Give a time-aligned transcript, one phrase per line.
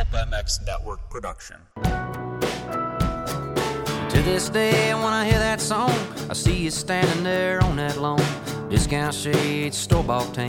[0.00, 1.56] Pulp MX Network production.
[4.08, 5.90] To this day, when I hear that song,
[6.30, 8.22] I see you standing there on that lawn.
[8.70, 10.48] Discount shades, store bought tan,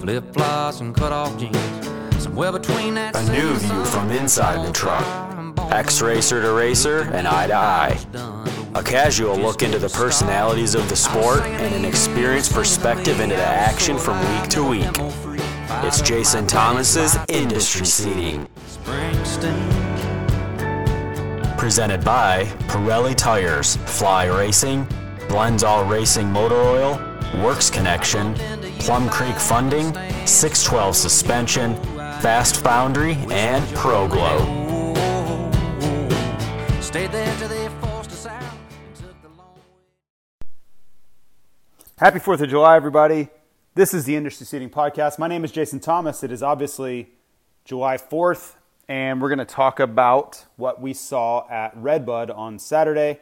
[0.00, 1.56] flip flops and cut off jeans.
[2.20, 3.14] Somewhere between that.
[3.14, 5.04] A new view from inside the truck.
[5.70, 7.96] X racer to racer and eye to eye.
[8.74, 13.46] A casual look into the personalities of the sport and an experienced perspective into the
[13.46, 14.90] action from week to week.
[15.86, 18.48] It's Jason Thomas's Industry Seating.
[21.58, 24.86] Presented by Pirelli Tires, Fly Racing,
[25.28, 27.00] Blendzall Racing Motor Oil,
[27.42, 28.34] Works Connection,
[28.78, 29.92] Plum Creek Funding,
[30.26, 31.74] 612 Suspension,
[32.20, 34.38] Fast Foundry, and Pro Glow.
[36.80, 40.46] Stayed there till they forced us out and took the long way.
[41.98, 43.28] Happy 4th of July, everybody.
[43.74, 45.18] This is the Industry Seating Podcast.
[45.18, 46.22] My name is Jason Thomas.
[46.22, 47.10] It is obviously
[47.64, 48.54] July 4th,
[48.88, 53.20] and we're going to talk about what we saw at Redbud on Saturday.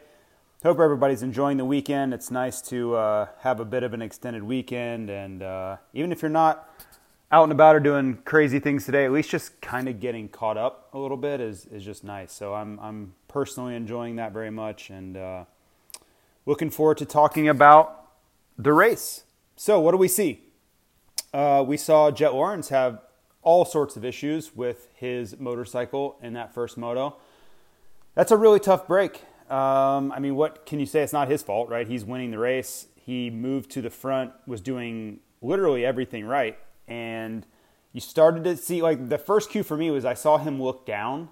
[0.61, 2.13] Hope everybody's enjoying the weekend.
[2.13, 6.21] It's nice to uh, have a bit of an extended weekend, and uh, even if
[6.21, 6.69] you're not
[7.31, 10.57] out and about or doing crazy things today, at least just kind of getting caught
[10.57, 12.31] up a little bit is, is just nice.
[12.31, 15.45] So I'm, I'm personally enjoying that very much, and uh,
[16.45, 18.11] looking forward to talking about
[18.57, 19.23] the race.
[19.55, 20.41] So, what do we see?
[21.33, 22.99] Uh, we saw Jet Lawrence have
[23.43, 27.17] all sorts of issues with his motorcycle in that first moto.
[28.15, 29.21] That's a really tough break.
[29.49, 31.01] Um, I mean, what can you say?
[31.01, 31.87] It's not his fault, right?
[31.87, 32.87] He's winning the race.
[32.95, 36.57] He moved to the front, was doing literally everything right.
[36.87, 37.45] And
[37.91, 40.85] you started to see, like, the first cue for me was I saw him look
[40.85, 41.29] down,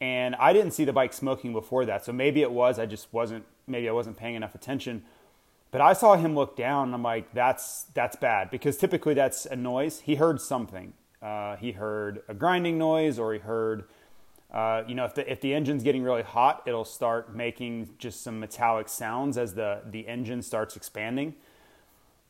[0.00, 2.04] and I didn't see the bike smoking before that.
[2.04, 5.02] So maybe it was, I just wasn't, maybe I wasn't paying enough attention.
[5.70, 9.44] But I saw him look down, and I'm like, that's that's bad because typically that's
[9.44, 10.00] a noise.
[10.00, 10.92] He heard something.
[11.24, 13.84] Uh, he heard a grinding noise, or he heard,
[14.52, 18.22] uh, you know, if the if the engine's getting really hot, it'll start making just
[18.22, 21.34] some metallic sounds as the the engine starts expanding.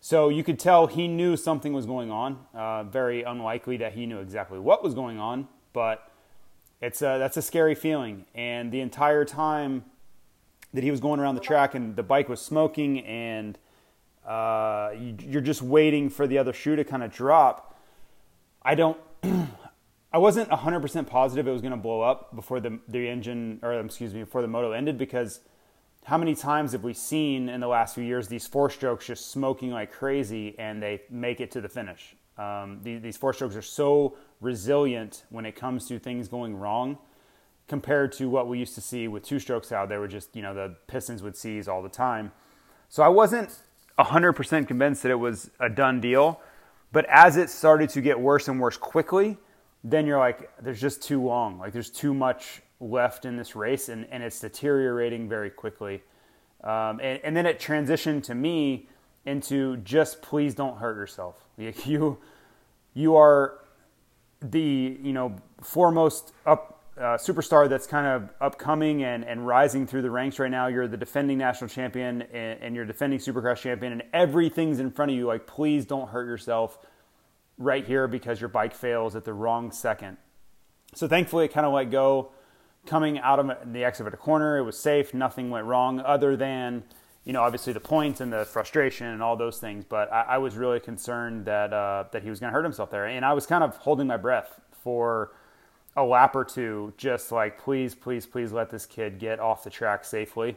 [0.00, 2.38] So you could tell he knew something was going on.
[2.54, 6.10] Uh, very unlikely that he knew exactly what was going on, but
[6.82, 8.26] it's a, that's a scary feeling.
[8.34, 9.86] And the entire time
[10.74, 13.58] that he was going around the track and the bike was smoking and
[14.26, 17.73] uh, you, are just waiting for the other shoe to kind of drop.
[18.64, 18.98] I don't.
[20.12, 23.72] I wasn't 100% positive it was going to blow up before the the engine or
[23.80, 25.41] excuse me before the moto ended because
[26.04, 29.30] how many times have we seen in the last few years these four strokes just
[29.30, 32.14] smoking like crazy and they make it to the finish?
[32.36, 36.98] Um, these, these four strokes are so resilient when it comes to things going wrong
[37.69, 39.88] compared to what we used to see with two strokes out.
[39.88, 42.32] They were just, you know, the Pistons would seize all the time.
[42.88, 43.58] So I wasn't
[43.98, 46.41] 100% convinced that it was a done deal.
[46.94, 49.37] But as it started to get worse and worse quickly,
[49.82, 51.59] then you're like, there's just too long.
[51.59, 56.05] Like there's too much left in this race and, and it's deteriorating very quickly.
[56.62, 58.88] Um, and, and, then it transitioned to me
[59.27, 61.44] into just please don't hurt yourself.
[61.59, 62.19] Like You,
[62.94, 63.59] you are
[64.41, 70.03] the, you know, foremost up uh, superstar that's kind of upcoming and, and rising through
[70.03, 70.69] the ranks right now.
[70.69, 75.10] You're the defending national champion and, and you're defending supercross champion, and everything's in front
[75.10, 75.27] of you.
[75.27, 76.78] Like, please don't hurt yourself
[77.59, 80.19] right here because your bike fails at the wrong second.
[80.94, 82.31] So, thankfully, it kind of let go.
[82.87, 85.15] Coming out of the exit of a corner, it was safe.
[85.15, 86.84] Nothing went wrong other than,
[87.25, 89.84] you know, obviously the points and the frustration and all those things.
[89.88, 92.91] But I, I was really concerned that uh, that he was going to hurt himself
[92.91, 95.32] there, and I was kind of holding my breath for
[95.97, 99.71] a lap or two, just like, please, please, please let this kid get off the
[99.71, 100.56] track safely.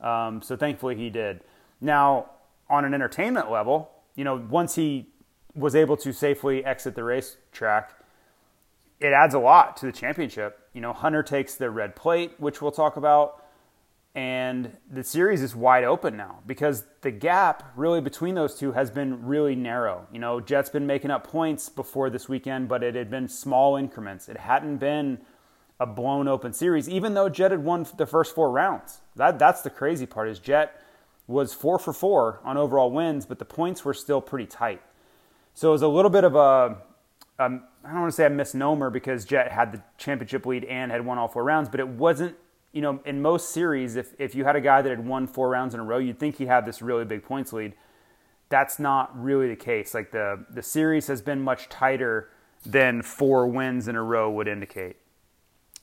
[0.00, 1.40] Um, so thankfully he did.
[1.80, 2.30] Now,
[2.68, 5.08] on an entertainment level, you know, once he
[5.54, 7.92] was able to safely exit the racetrack,
[9.00, 10.58] it adds a lot to the championship.
[10.72, 13.42] You know, Hunter takes the red plate, which we'll talk about
[14.16, 18.90] and the series is wide open now because the gap really between those two has
[18.90, 20.06] been really narrow.
[20.10, 23.76] You know, Jett's been making up points before this weekend, but it had been small
[23.76, 24.30] increments.
[24.30, 25.18] It hadn't been
[25.78, 29.02] a blown open series, even though Jett had won the first four rounds.
[29.16, 30.80] That that's the crazy part is Jett
[31.26, 34.80] was four for four on overall wins, but the points were still pretty tight.
[35.52, 36.78] So it was a little bit of a
[37.38, 40.90] um, I don't want to say a misnomer because Jett had the championship lead and
[40.90, 42.34] had won all four rounds, but it wasn't
[42.76, 45.48] you know, in most series, if, if you had a guy that had won four
[45.48, 47.72] rounds in a row, you'd think he'd have this really big points lead.
[48.50, 49.94] That's not really the case.
[49.94, 52.28] Like the, the series has been much tighter
[52.66, 54.96] than four wins in a row would indicate.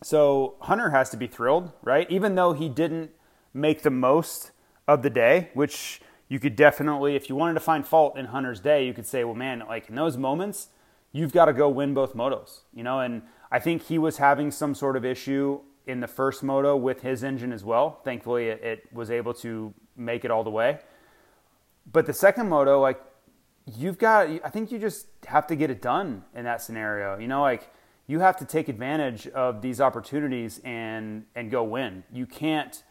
[0.03, 2.07] So Hunter has to be thrilled, right?
[2.11, 3.09] Even though he didn't
[3.55, 4.51] make the most
[4.87, 5.99] of the day, which
[6.29, 9.23] you could definitely, if you wanted to find fault in Hunter's day, you could say,
[9.23, 10.67] well, man, like in those moments,
[11.11, 12.99] you've got to go win both motos, you know?
[12.99, 17.01] And I think he was having some sort of issue in the first moto with
[17.01, 18.01] his engine as well.
[18.03, 20.79] Thankfully, it, it was able to make it all the way.
[21.91, 23.01] But the second moto, like
[23.65, 27.17] you've got, I think you just have to get it done in that scenario.
[27.17, 27.71] You know, like
[28.07, 32.03] you have to take advantage of these opportunities and and go win.
[32.11, 32.83] You can't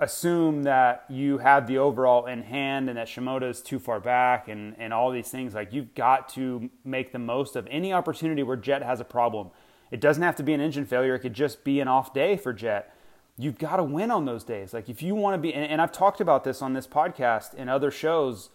[0.00, 4.46] assume that you have the overall in hand and that Shimoda is too far back
[4.46, 5.54] and, and all these things.
[5.54, 9.50] Like you've got to make the most of any opportunity where Jett has a problem.
[9.90, 11.14] It doesn't have to be an engine failure.
[11.14, 12.94] It could just be an off day for Jett.
[13.36, 14.74] You've got to win on those days.
[14.74, 17.54] Like if you want to be, and, and I've talked about this on this podcast
[17.56, 18.50] and other shows,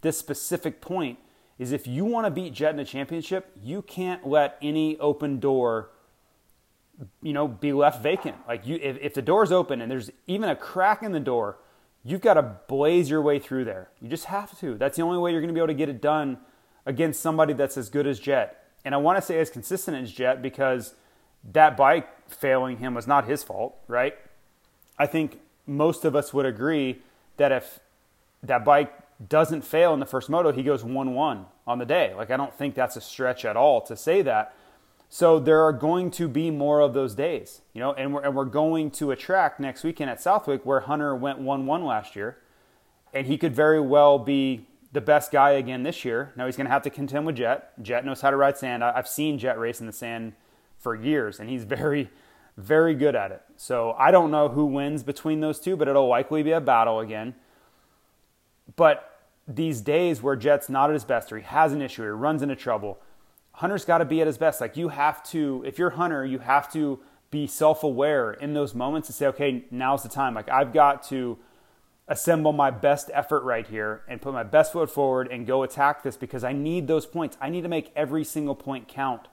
[0.00, 1.18] this specific point
[1.58, 5.40] is if you want to beat Jett in a championship, you can't let any open
[5.40, 5.90] door
[7.22, 8.36] you know, be left vacant.
[8.46, 11.58] Like you, if, if the door's open and there's even a crack in the door,
[12.04, 13.90] you've got to blaze your way through there.
[14.00, 14.76] You just have to.
[14.76, 16.38] That's the only way you're going to be able to get it done
[16.86, 18.67] against somebody that's as good as Jett.
[18.88, 20.94] And I want to say as consistent as Jett because
[21.52, 24.16] that bike failing him was not his fault, right?
[24.98, 27.02] I think most of us would agree
[27.36, 27.80] that if
[28.42, 28.90] that bike
[29.28, 32.14] doesn't fail in the first moto, he goes 1 1 on the day.
[32.14, 34.54] Like, I don't think that's a stretch at all to say that.
[35.10, 38.34] So there are going to be more of those days, you know, and we're, and
[38.34, 42.16] we're going to a track next weekend at Southwick where Hunter went 1 1 last
[42.16, 42.38] year,
[43.12, 46.32] and he could very well be the best guy again this year.
[46.36, 47.80] Now he's going to have to contend with Jett.
[47.82, 48.82] Jett knows how to ride sand.
[48.82, 50.32] I've seen Jett race in the sand
[50.78, 52.10] for years, and he's very,
[52.56, 53.42] very good at it.
[53.56, 57.00] So I don't know who wins between those two, but it'll likely be a battle
[57.00, 57.34] again.
[58.76, 62.06] But these days where Jett's not at his best, or he has an issue, or
[62.06, 62.98] he runs into trouble,
[63.52, 64.60] Hunter's got to be at his best.
[64.60, 67.00] Like you have to, if you're Hunter, you have to
[67.30, 70.34] be self-aware in those moments and say, okay, now's the time.
[70.34, 71.38] Like I've got to
[72.08, 76.02] assemble my best effort right here and put my best foot forward and go attack
[76.02, 77.36] this because I need those points.
[77.40, 79.28] I need to make every single point count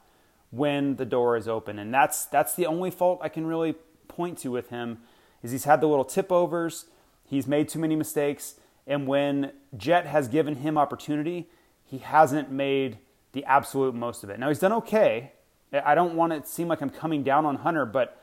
[0.51, 1.79] when the door is open.
[1.79, 3.75] And that's that's the only fault I can really
[4.07, 4.99] point to with him
[5.41, 6.85] is he's had the little tip overs,
[7.23, 8.55] he's made too many mistakes,
[8.87, 11.49] and when Jett has given him opportunity,
[11.83, 12.97] he hasn't made
[13.31, 14.39] the absolute most of it.
[14.39, 15.31] Now he's done okay.
[15.73, 18.21] I don't want it to seem like I'm coming down on Hunter, but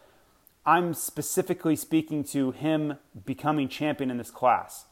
[0.64, 4.86] I'm specifically speaking to him becoming champion in this class.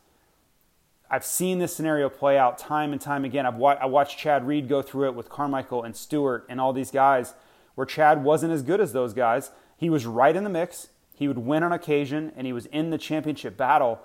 [1.09, 3.47] I've seen this scenario play out time and time again.
[3.47, 6.73] I've wa- I watched Chad Reed go through it with Carmichael and Stewart and all
[6.73, 7.35] these guys
[7.75, 9.51] where Chad wasn't as good as those guys.
[9.77, 10.89] He was right in the mix.
[11.15, 14.01] He would win on occasion and he was in the championship battle.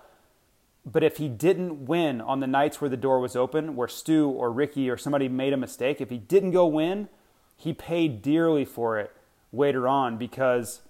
[0.85, 4.29] But if he didn't win on the nights where the door was open, where Stu
[4.29, 7.09] or Ricky or somebody made a mistake, if he didn't go win,
[7.55, 9.11] he paid dearly for it
[9.51, 10.81] later on because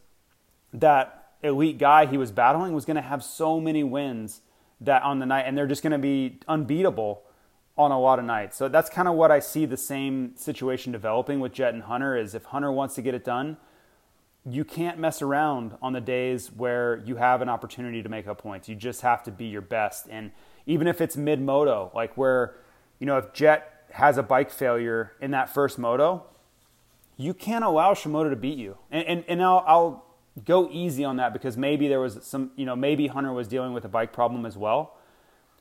[0.80, 4.42] that elite guy he was battling was going to have so many wins
[4.82, 7.22] that on the night, and they're just going to be unbeatable
[7.78, 8.56] on a lot of nights.
[8.58, 12.16] So that's kind of what I see the same situation developing with Jett and Hunter
[12.16, 13.58] is if Hunter wants to get it done,
[14.50, 18.38] you can't mess around on the days where you have an opportunity to make up
[18.38, 18.70] points.
[18.70, 20.08] You just have to be your best.
[20.10, 20.32] And
[20.66, 22.56] even if it's mid moto, like where,
[23.00, 26.26] you know, if Jett has a bike failure in that first moto,
[27.18, 28.78] you can't allow Shimoda to beat you.
[28.92, 30.05] And, and, and I'll, I'll
[30.44, 33.74] go easy on that because maybe there was some, you know, maybe Hunter was dealing
[33.74, 34.98] with a bike problem as well.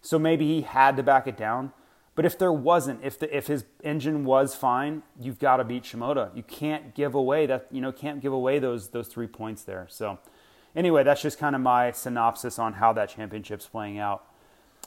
[0.02, 1.72] So maybe he had to back it down.
[2.16, 5.82] But if there wasn't, if the, if his engine was fine, you've got to beat
[5.84, 6.34] Shimoda.
[6.36, 9.86] You can't give away that, you know, can't give away those those three points there.
[9.90, 10.18] So
[10.76, 14.24] anyway, that's just kind of my synopsis on how that championship's playing out.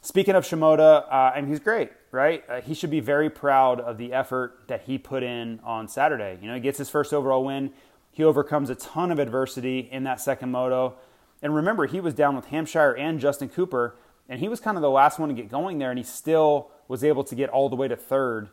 [0.01, 2.43] Speaking of Shimoda, uh, and he's great, right?
[2.47, 6.38] Uh, he should be very proud of the effort that he put in on Saturday.
[6.41, 7.71] You know, he gets his first overall win.
[8.17, 10.95] He overcomes a ton of adversity in that second moto.
[11.43, 13.95] And remember, he was down with Hampshire and Justin Cooper,
[14.27, 16.71] and he was kind of the last one to get going there, and he still
[16.88, 18.50] was able to get all the way to third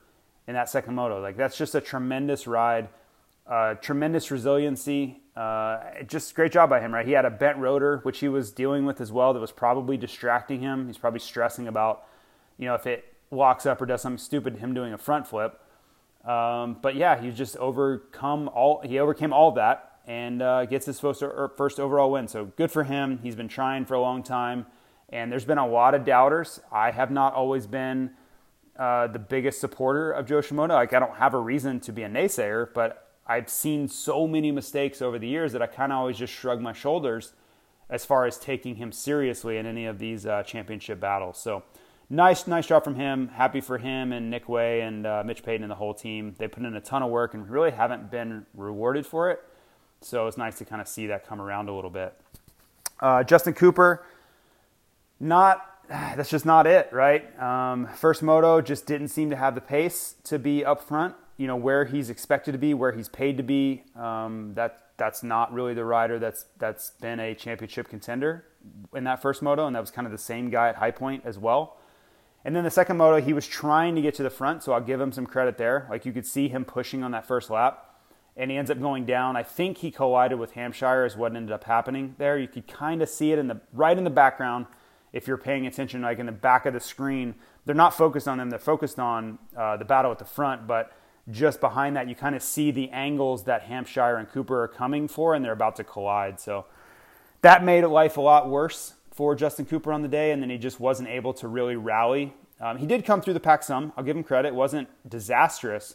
[0.47, 1.19] in that second moto.
[1.19, 2.91] Like that's just a tremendous ride,
[3.47, 5.23] uh, tremendous resiliency.
[5.35, 7.07] Uh, just great job by him, right?
[7.07, 9.33] He had a bent rotor, which he was dealing with as well.
[9.33, 10.89] That was probably distracting him.
[10.89, 12.05] He's probably stressing about,
[12.59, 15.59] you know, if it locks up or does something stupid, him doing a front flip.
[16.27, 18.81] Um, but yeah, he just overcome all.
[18.85, 22.29] He overcame all that and uh, gets his first, er, first overall win.
[22.29, 23.19] So good for him.
[23.23, 24.67] He's been trying for a long time,
[25.09, 26.61] and there's been a lot of doubters.
[26.71, 28.11] I have not always been
[28.79, 30.71] uh, the biggest supporter of Jo Shimoda.
[30.71, 34.51] Like, I don't have a reason to be a naysayer, but I've seen so many
[34.51, 37.33] mistakes over the years that I kind of always just shrug my shoulders
[37.89, 41.39] as far as taking him seriously in any of these uh, championship battles.
[41.39, 41.63] So,
[42.11, 43.29] nice, nice job from him.
[43.29, 46.35] Happy for him and Nick Wey and uh, Mitch Payton and the whole team.
[46.39, 49.43] They put in a ton of work and really haven't been rewarded for it.
[50.01, 52.15] So it's nice to kind of see that come around a little bit.
[53.01, 54.05] Uh, Justin Cooper,
[55.19, 57.39] not that's just not it, right?
[57.41, 61.15] Um, first moto just didn't seem to have the pace to be up front.
[61.37, 63.83] you know, where he's expected to be, where he's paid to be.
[63.97, 68.45] Um, that that's not really the rider that's that's been a championship contender
[68.95, 71.23] in that first moto, and that was kind of the same guy at High Point
[71.25, 71.77] as well.
[72.45, 74.81] And then the second moto, he was trying to get to the front, so I'll
[74.81, 75.87] give him some credit there.
[75.89, 77.97] Like you could see him pushing on that first lap,
[78.37, 79.37] and he ends up going down.
[79.37, 82.39] I think he collided with Hampshire, is what ended up happening there.
[82.39, 84.67] You could kind of see it in the right in the background
[85.13, 87.35] if you're paying attention, like in the back of the screen.
[87.65, 90.93] They're not focused on them; they're focused on uh, the battle at the front, but
[91.31, 95.09] just behind that, you kind of see the angles that Hampshire and Cooper are coming
[95.09, 96.39] for, and they're about to collide.
[96.39, 96.67] So
[97.41, 100.59] that made life a lot worse for Justin Cooper on the day, and then he
[100.59, 102.35] just wasn't able to really rally.
[102.61, 103.93] Um, he did come through the pack some.
[103.97, 104.49] I'll give him credit.
[104.49, 105.95] It wasn't disastrous,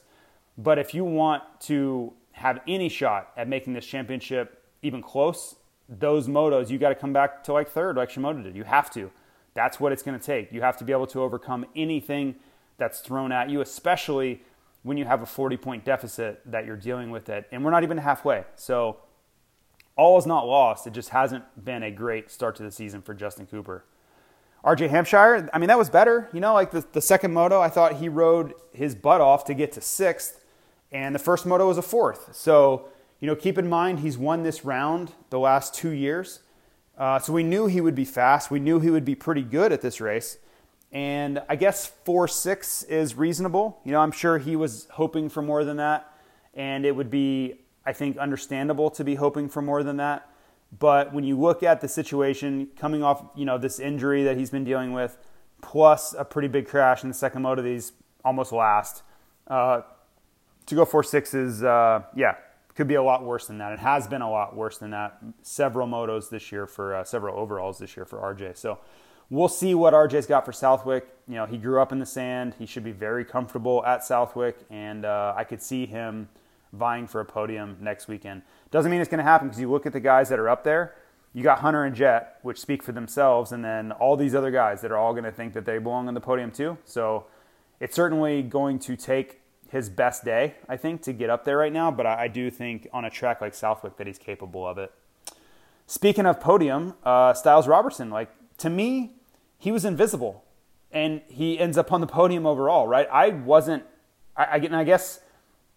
[0.57, 5.55] but if you want to have any shot at making this championship even close,
[5.89, 8.55] those motos you got to come back to like third, like Shimoda did.
[8.55, 9.11] You have to.
[9.53, 10.53] That's what it's going to take.
[10.53, 12.35] You have to be able to overcome anything
[12.77, 14.43] that's thrown at you, especially
[14.83, 17.47] when you have a 40 point deficit that you're dealing with it.
[17.51, 18.45] And we're not even halfway.
[18.55, 18.97] So
[19.99, 20.87] all is not lost.
[20.87, 23.83] It just hasn't been a great start to the season for Justin Cooper.
[24.63, 26.29] RJ Hampshire, I mean, that was better.
[26.31, 29.53] You know, like the, the second moto, I thought he rode his butt off to
[29.53, 30.39] get to sixth,
[30.89, 32.33] and the first moto was a fourth.
[32.33, 32.87] So,
[33.19, 36.39] you know, keep in mind he's won this round the last two years.
[36.97, 38.49] Uh, so we knew he would be fast.
[38.49, 40.37] We knew he would be pretty good at this race.
[40.93, 43.81] And I guess 4 6 is reasonable.
[43.83, 46.13] You know, I'm sure he was hoping for more than that.
[46.53, 47.59] And it would be
[47.89, 50.29] I think, understandable to be hoping for more than that.
[50.77, 54.51] But when you look at the situation coming off, you know, this injury that he's
[54.51, 55.17] been dealing with,
[55.63, 57.93] plus a pretty big crash in the second moto he's
[58.23, 59.01] almost last,
[59.47, 59.81] uh,
[60.67, 62.35] to go four six is, uh, yeah,
[62.75, 63.73] could be a lot worse than that.
[63.73, 65.17] It has been a lot worse than that.
[65.41, 68.55] Several motos this year for uh, several overalls this year for RJ.
[68.55, 68.77] So
[69.31, 71.07] we'll see what RJ's got for Southwick.
[71.27, 72.53] You know, he grew up in the sand.
[72.59, 76.29] He should be very comfortable at Southwick, and uh, I could see him
[76.73, 78.41] vying for a podium next weekend.
[78.71, 80.63] Doesn't mean it's going to happen because you look at the guys that are up
[80.63, 80.95] there.
[81.33, 84.81] You got Hunter and Jett, which speak for themselves, and then all these other guys
[84.81, 86.77] that are all going to think that they belong on the podium too.
[86.85, 87.25] So
[87.79, 91.71] it's certainly going to take his best day, I think, to get up there right
[91.71, 91.91] now.
[91.91, 94.91] But I, do think on a track like Southwick that he's capable of it.
[95.85, 99.15] Speaking of podium, uh, Stilez Robertson, like to me,
[99.57, 100.43] he was invisible,
[100.91, 102.87] and he ends up on the podium overall.
[102.87, 103.07] Right?
[103.11, 103.83] I wasn't.
[104.35, 105.19] I, I, I guess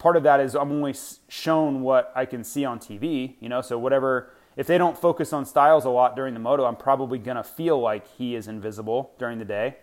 [0.02, 0.96] part of that is I'm only
[1.28, 5.32] shown what I can see on TV, you know, so whatever, if they don't focus
[5.32, 8.48] on Stilez a lot during the moto, I'm probably going to feel like he is
[8.48, 9.76] invisible during the day.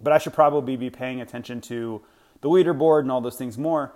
[0.00, 2.02] But I should probably be paying attention to
[2.40, 3.92] the leaderboard and all those things more.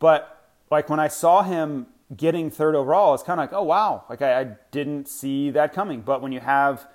[0.00, 4.06] But like when I saw him getting third overall, it's kind of like, oh wow,
[4.10, 6.00] like I, I, didn't see that coming.
[6.00, 6.88] But when you have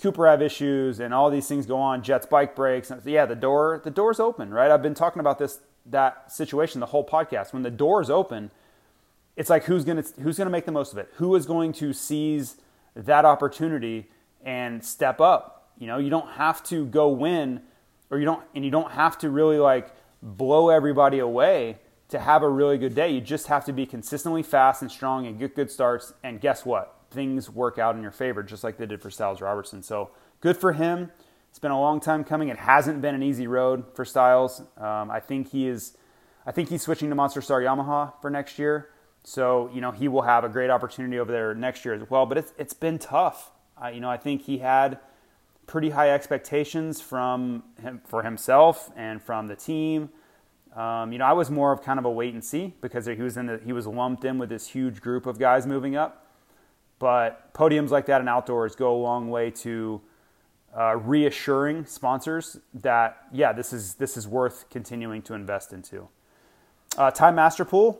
[0.00, 3.80] Cooper have issues and all these things go on, Jets bike breaks, yeah, the door
[3.82, 4.70] the door's open, right?
[4.70, 5.58] I've been talking about this
[5.90, 7.52] that situation the whole podcast.
[7.52, 8.50] When the door is open,
[9.36, 11.08] it's like who's gonna who's gonna make the most of it?
[11.14, 12.56] Who is going to seize
[12.94, 14.10] that opportunity
[14.44, 15.72] and step up?
[15.78, 17.62] You know, you don't have to go win,
[18.10, 19.90] or you don't, and you don't have to really like
[20.22, 21.78] blow everybody away
[22.10, 23.08] to have a really good day.
[23.10, 26.12] You just have to be consistently fast and strong and get good starts.
[26.22, 26.96] And guess what?
[27.10, 29.82] Things work out in your favor, just like they did for Stilez Robertson.
[29.82, 31.10] So good for him.
[31.50, 32.48] It's been a long time coming.
[32.48, 34.60] It hasn't been an easy road for Stilez.
[34.80, 35.96] Um, I think he is.
[36.46, 38.90] I think he's switching to Monster Star Yamaha for next year.
[39.24, 42.24] So you know he will have a great opportunity over there next year as well.
[42.24, 43.50] But it's it's been tough.
[43.92, 44.98] You know I think he had
[45.66, 50.10] pretty high expectations from him for himself and from the team.
[50.74, 53.14] Um, you know I was more of kind of a wait and see because he
[53.16, 56.26] was in the, he was lumped in with this huge group of guys moving up.
[57.00, 60.00] But podiums like that in outdoors go a long way to
[60.76, 66.08] uh, reassuring sponsors that yeah, this is this is worth continuing to invest into.
[66.96, 67.98] Uh, Ty Masterpool,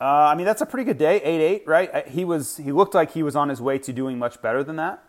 [0.00, 1.90] uh, I mean that's a pretty good day, eight eight, right?
[1.92, 4.62] Uh, he was he looked like he was on his way to doing much better
[4.62, 5.02] than that.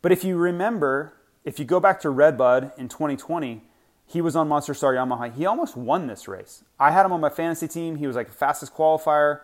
[0.00, 1.14] But if you remember,
[1.44, 3.62] if you go back to Redbud in 2020,
[4.06, 5.34] he was on Monster Star Yamaha.
[5.34, 6.64] He almost won this race.
[6.78, 7.96] I had him on my fantasy team.
[7.96, 9.40] He was like the fastest qualifier.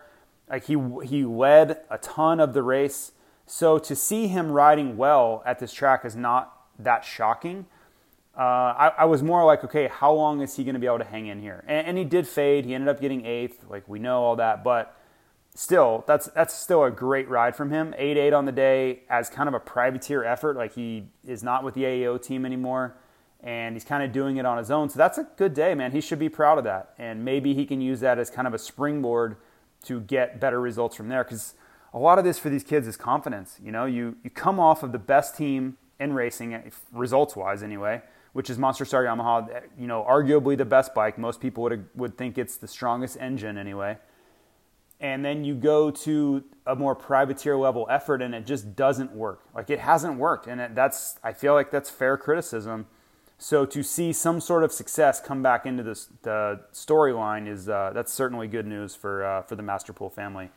[0.49, 3.11] Like he he led a ton of the race.
[3.45, 7.67] So to see him riding well at this track is not that shocking.
[8.37, 10.97] Uh, I, I, was more like, okay, how long is he going to be able
[10.97, 11.63] to hang in here?
[11.67, 12.65] And, and, he did fade.
[12.65, 13.63] He ended up getting eighth.
[13.69, 14.93] Like we know all that, but
[15.53, 17.95] still, that's that's still a great ride from him.
[17.97, 20.57] Eight eight on the day as kind of a privateer effort.
[20.57, 22.97] Like he is not with the AEO team anymore,
[23.41, 24.89] and he's kind of doing it on his own.
[24.89, 25.93] So that's a good day, man.
[25.93, 28.53] He should be proud of that, and maybe he can use that as kind of
[28.53, 29.37] a springboard
[29.85, 31.53] to get better results from there because
[31.95, 33.57] a lot of this for these kids is confidence.
[33.63, 36.61] You know, you, you come off of the best team in racing,
[36.91, 38.01] results wise anyway,
[38.33, 39.61] which is Monster Star Yamaha.
[39.79, 41.17] You know, arguably the best bike.
[41.17, 43.97] Most people would would think it's the strongest engine anyway.
[44.99, 49.41] And then you go to a more privateer level effort, and it just doesn't work.
[49.55, 52.87] Like it hasn't worked, and it, that's I feel like that's fair criticism.
[53.37, 57.91] So to see some sort of success come back into this, the storyline is uh,
[57.93, 60.49] that's certainly good news for uh, for the Masterpool family.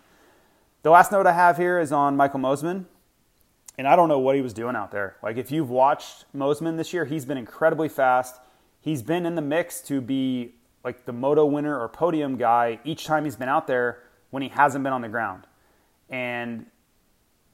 [0.82, 2.84] The last note I have here is on Michael Mosiman.
[3.76, 5.16] and I don't know what he was doing out there.
[5.22, 8.40] Like if you've watched Mosiman this year, he's been incredibly fast.
[8.80, 10.54] He's been in the mix to be
[10.84, 14.50] like the moto winner or podium guy each time he's been out there when he
[14.50, 15.46] hasn't been on the ground.
[16.08, 16.66] And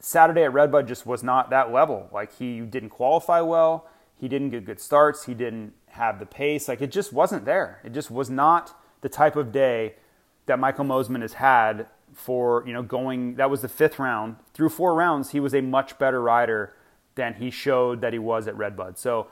[0.01, 2.11] Saturday at Redbud just was not that level.
[2.13, 6.69] Like he didn't qualify well, he didn't get good starts, he didn't have the pace.
[6.69, 7.81] Like it just wasn't there.
[7.85, 9.95] It just was not the type of day
[10.47, 14.37] that Michael Mosiman has had for you know going that was the fifth round.
[14.55, 16.75] Through four rounds he was a much better rider
[17.15, 19.29] than he showed that he was at redbud so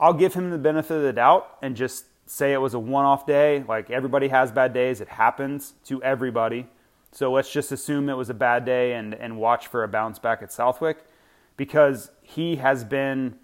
[0.00, 3.26] i'll give him the benefit of the doubt and just say it was a one-off
[3.26, 3.64] day.
[3.66, 5.00] Like everybody has bad days.
[5.00, 6.66] It happens to everybody.
[7.12, 10.18] So let's just assume it was a bad day and, and watch for a bounce
[10.18, 10.98] back at southwick
[11.56, 13.36] because he has been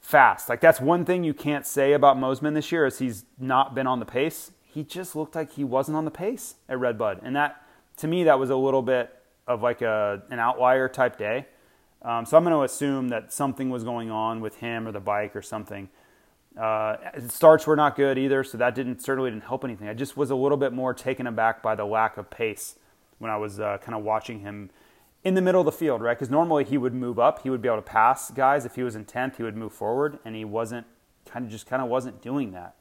[0.00, 0.48] fast.
[0.48, 3.86] Like that's one thing you can't say about mosiman this year is he's not been
[3.86, 4.52] on the pace.
[4.62, 7.60] He just looked like he wasn't on the pace at redbud and that
[8.00, 9.10] to me, that was a little bit
[9.46, 11.46] of like a, an outlier type day.
[12.02, 15.00] Um, so I'm going to assume that something was going on with him or the
[15.00, 15.88] bike or something.
[16.58, 16.96] Uh,
[17.28, 19.86] starts were not good either, so that didn't certainly didn't help anything.
[19.88, 22.76] I just was a little bit more taken aback by the lack of pace
[23.18, 24.70] when I was uh, kind of watching him
[25.22, 26.16] in the middle of the field, right?
[26.16, 28.64] Because normally he would move up, he would be able to pass guys.
[28.64, 30.86] If he was in tenth, he would move forward, and he wasn't.
[31.26, 32.74] Kind of just kind of wasn't doing that.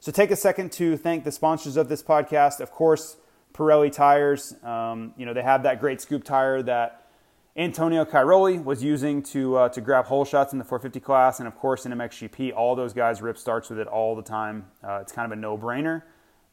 [0.00, 2.60] So take a second to thank the sponsors of this podcast.
[2.60, 3.16] Of course,
[3.52, 4.54] Pirelli tires.
[4.62, 7.08] Um, you know, they have that great scoop tire that
[7.56, 11.48] Antonio Cairoli was using to uh, to grab hole shots in the 450 class, and
[11.48, 14.66] of course in MXGP, all those guys rip starts with it all the time.
[14.82, 16.02] Uh, it's kind of a no-brainer,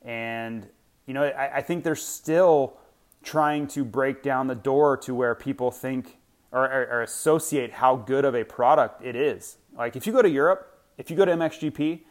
[0.02, 0.68] and
[1.06, 2.78] you know, I, I, think they're still
[3.24, 6.18] trying to break down the door to where people think
[6.52, 9.58] or, or, or associate how good of a product it is.
[9.76, 12.02] Like if you go to Europe, if you go to MXGP,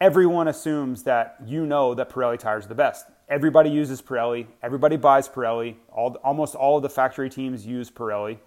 [0.00, 3.06] everyone assumes that you know that Pirelli tires are the best.
[3.28, 4.46] Everybody uses Pirelli.
[4.62, 5.76] Everybody buys Pirelli.
[5.92, 8.38] All, almost all of the factory teams use Pirelli.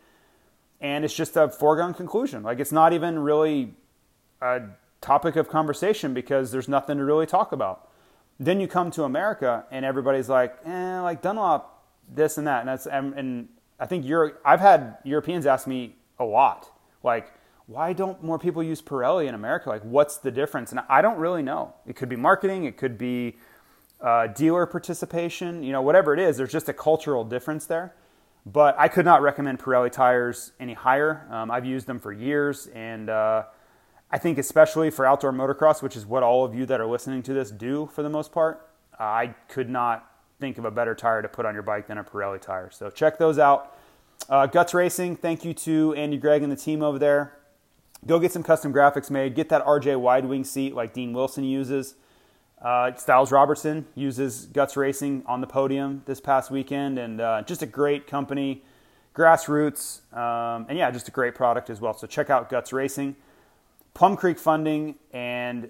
[0.80, 2.42] And it's just a foregone conclusion.
[2.42, 3.76] Like it's not even really
[4.42, 4.62] a
[5.00, 7.90] topic of conversation because there's nothing to really talk about.
[8.40, 12.62] Then you come to America and everybody's like, eh, like Dunlop, this and that.
[12.62, 14.06] And that's and, and I think
[14.44, 16.68] I've had Europeans ask me a lot,
[17.04, 17.32] like,
[17.68, 19.70] why don't more people use Pirelli in America?
[19.70, 20.72] Like, what's the difference?
[20.72, 21.74] And I don't really know.
[21.88, 22.66] It could be marketing.
[22.66, 23.38] It could be
[24.02, 25.64] uh, dealer participation.
[25.64, 27.94] You know, whatever it is, there's just a cultural difference there.
[28.46, 31.28] But I could not recommend Pirelli tires any higher.
[31.30, 33.44] Um, I've used them for years, and uh,
[34.10, 37.22] I think especially for outdoor motocross, which is what all of you that are listening
[37.24, 38.68] to this do for the most part,
[39.00, 40.10] uh, I could not
[40.40, 42.72] think of a better tire to put on your bike than a Pirelli tire.
[42.72, 43.78] So check those out.
[44.28, 47.38] Uh, Guts Racing, thank you to Andy Gregg and the team over there.
[48.08, 49.36] Go get some custom graphics made.
[49.36, 51.94] Get that RJ wide wing seat like Dean Wilson uses.
[52.62, 57.64] Uh, Stilez Robertson uses Guts Racing on the podium this past weekend, and uh, just
[57.64, 58.64] a great company,
[59.16, 61.96] grassroots, um, and yeah, just a great product as well.
[61.96, 63.16] So check out Guts Racing.
[63.94, 65.70] Plum Creek Funding, and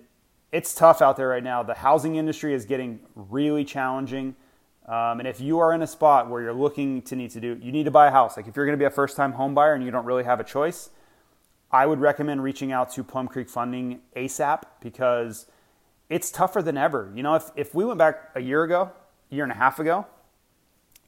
[0.52, 1.64] it's tough out there right now.
[1.64, 4.36] The housing industry is getting really challenging.
[4.86, 7.58] Um, and if you are in a spot where you're looking to need to do,
[7.62, 8.36] you need to buy a house.
[8.36, 10.24] Like if you're going to be a first time home buyer and you don't really
[10.24, 10.90] have a choice,
[11.72, 15.46] I would recommend reaching out to Plum Creek Funding ASAP because
[16.12, 17.10] it's tougher than ever.
[17.16, 18.92] You know, if, if we went back a year ago,
[19.30, 20.06] year and a half ago,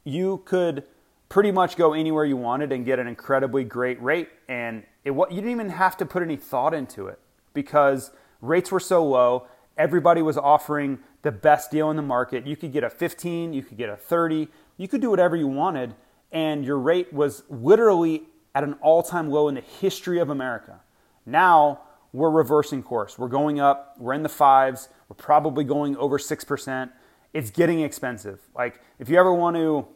[0.05, 0.85] you could
[1.27, 4.29] pretty much go anywhere you wanted and get an incredibly great rate.
[4.47, 7.19] And it, you didn't even have to put any thought into it
[7.53, 8.11] because
[8.41, 9.45] rates were so low.
[9.77, 12.47] Everybody was offering the best deal in the market.
[12.47, 15.47] You could get a 15, you could get a 30, you could do whatever you
[15.47, 15.95] wanted.
[16.31, 18.23] And your rate was literally
[18.55, 20.79] at an all time low in the history of America.
[21.25, 21.81] Now
[22.13, 23.17] we're reversing course.
[23.17, 26.89] We're going up, we're in the fives, we're probably going over 6%.
[27.33, 28.39] It's getting expensive.
[28.55, 29.87] Like, if you ever want to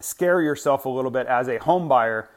[0.00, 2.28] scare yourself a little bit as a home buyer,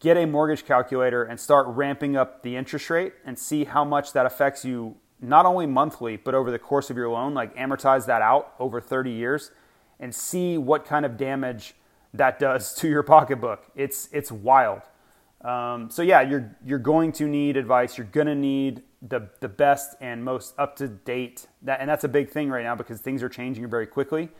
[0.00, 4.12] get a mortgage calculator and start ramping up the interest rate and see how much
[4.14, 8.06] that affects you not only monthly but over the course of your loan like amortize
[8.06, 9.50] that out over 30 years
[9.98, 11.74] and see what kind of damage
[12.14, 13.64] that does to your pocketbook.
[13.74, 14.82] It's it's wild.
[15.42, 17.96] Um, so yeah, you're you're going to need advice.
[17.96, 21.46] You're to need the the best and most up to date.
[21.62, 24.30] That and that's a big thing right now because things are changing very quickly.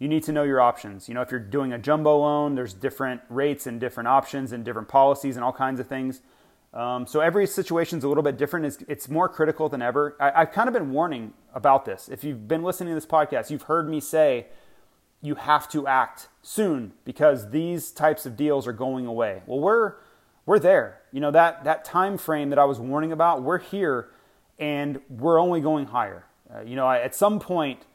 [0.00, 1.08] You need to know your options.
[1.08, 4.64] You know, if you're doing a jumbo loan, there's different rates and different options and
[4.64, 6.22] different policies and all kinds of things.
[6.72, 8.64] Um, so every situation is a little bit different.
[8.64, 10.16] It's, it's more critical than ever.
[10.20, 12.08] I, I've kind of been warning about this.
[12.08, 14.46] If you've been listening to this podcast, you've heard me say
[15.20, 19.42] you have to act soon because these types of deals are going away.
[19.46, 19.94] Well, we're
[20.50, 20.98] we're there.
[21.12, 23.44] You know that that time frame that I was warning about.
[23.44, 24.08] We're here,
[24.58, 26.24] and we're only going higher.
[26.52, 27.86] Uh, you know, I, at some point,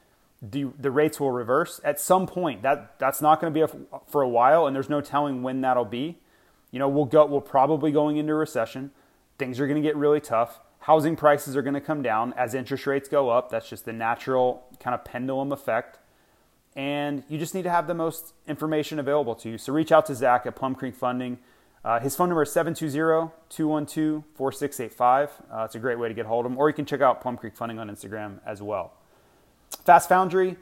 [0.41, 1.81] the the rates will reverse.
[1.83, 4.89] At some point, that that's not going to be a, for a while, and there's
[4.89, 6.17] no telling when that'll be.
[6.71, 7.25] You know, we'll go.
[7.25, 8.91] We're probably going into recession.
[9.37, 10.61] Things are going to get really tough.
[10.79, 13.49] Housing prices are going to come down as interest rates go up.
[13.49, 15.99] That's just the natural kind of pendulum effect
[16.75, 19.57] and you just need to have the most information available to you.
[19.57, 21.39] So reach out to Zach at Plum Creek Funding.
[21.85, 25.29] Uh, his phone number is 720-212-4685.
[25.53, 26.57] Uh, it's a great way to get hold of him.
[26.57, 28.93] Or you can check out Plum Creek Funding on Instagram as well.
[29.85, 30.57] Fast Foundry,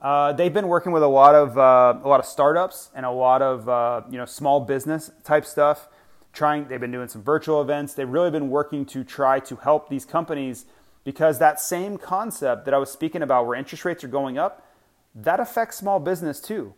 [0.00, 3.10] uh, they've been working with a lot of uh, a lot of startups and a
[3.10, 5.88] lot of uh, you know small business type stuff.
[6.32, 7.92] Trying, they've been doing some virtual events.
[7.92, 10.64] They've really been working to try to help these companies
[11.04, 14.66] because that same concept that I was speaking about, where interest rates are going up,
[15.14, 16.72] that affects small business too.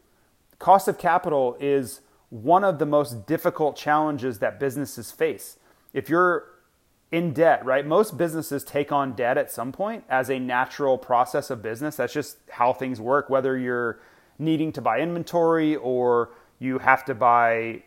[0.59, 2.01] Cost of capital is
[2.35, 5.57] one of the most difficult challenges that businesses face.
[5.93, 6.47] If you're
[7.13, 7.87] in debt, right?
[7.87, 11.95] Most businesses take on debt at some point as a natural process of business.
[11.95, 14.01] That's just how things work, whether you're
[14.37, 17.85] needing to buy inventory or you have to buy,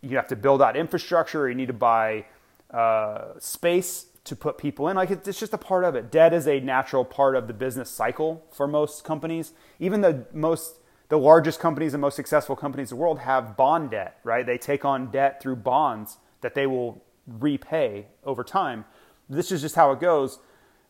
[0.00, 2.26] you have to build out infrastructure or you need to buy
[2.70, 4.94] uh, space to put people in.
[4.94, 6.12] Like it's just a part of it.
[6.12, 9.54] Debt is a natural part of the business cycle for most companies.
[9.80, 10.76] Even the most
[11.08, 14.44] the largest companies and most successful companies in the world have bond debt, right?
[14.44, 18.84] They take on debt through bonds that they will repay over time.
[19.28, 20.38] This is just how it goes.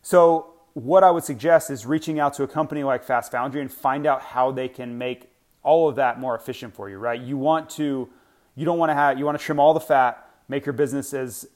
[0.02, 3.72] So what I would suggest is reaching out to a company like Fast Foundry and
[3.72, 5.30] find out how they can make
[5.62, 7.20] all of that more efficient for you, right?
[7.20, 8.08] You want to
[8.54, 11.12] you don't want to have you want to trim all the fat, make your business
[11.14, 11.46] as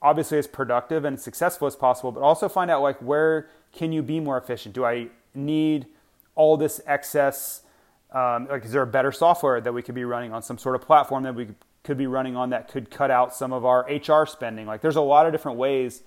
[0.00, 4.02] obviously as productive and successful as possible, but also find out like where can you
[4.02, 4.74] be more efficient?
[4.74, 5.86] Do I need
[6.34, 7.62] all this excess?
[8.12, 10.74] Um, like, is there a better software that we could be running on some sort
[10.74, 11.48] of platform that we
[11.82, 14.66] could be running on that could cut out some of our HR spending?
[14.66, 16.02] Like, there's a lot of different ways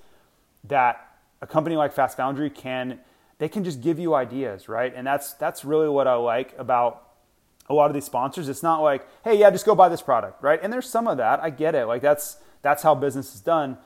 [0.65, 3.00] that a company like Fast Foundry can
[3.38, 4.94] they can just give you ideas, right?
[4.96, 7.04] And that's that's really what I like about
[7.68, 8.48] a lot of these sponsors.
[8.48, 10.60] It's not like, hey, yeah, just go buy this product, right?
[10.62, 11.41] And there's some of that.
[11.41, 11.86] I get it.
[11.86, 13.78] Like that's that's how business is done.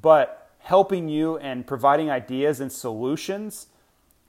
[0.00, 3.68] But helping you and providing ideas and solutions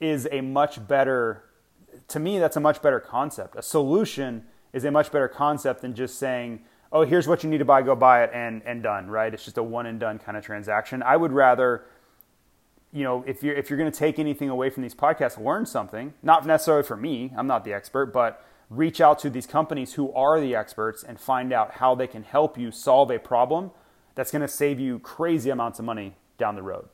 [0.00, 1.44] is a much better,
[2.08, 3.56] to me, that's a much better concept.
[3.56, 6.60] A solution is a much better concept than just saying,
[6.92, 9.32] oh, here's what you need to buy, go buy it, and, and done, right?
[9.32, 11.02] It's just a one and done kind of transaction.
[11.02, 11.84] I would rather,
[12.92, 15.66] you know, if you're, if you're going to take anything away from these podcasts, learn
[15.66, 19.94] something, not necessarily for me, I'm not the expert, but reach out to these companies
[19.94, 23.70] who are the experts and find out how they can help you solve a problem
[24.14, 26.88] that's going to save you crazy amounts of money down the road.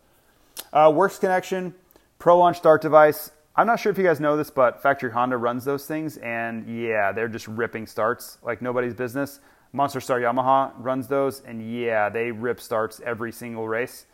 [0.73, 1.75] Uh, Works Connection,
[2.19, 3.31] Pro Launch Start Device.
[3.59, 6.67] I'm not sure if you guys know this, but Factory Honda runs those things, and
[6.69, 9.41] yeah, they're just ripping starts like nobody's business.
[9.73, 14.05] Monster Star Yamaha runs those, and yeah, they rip starts every single race.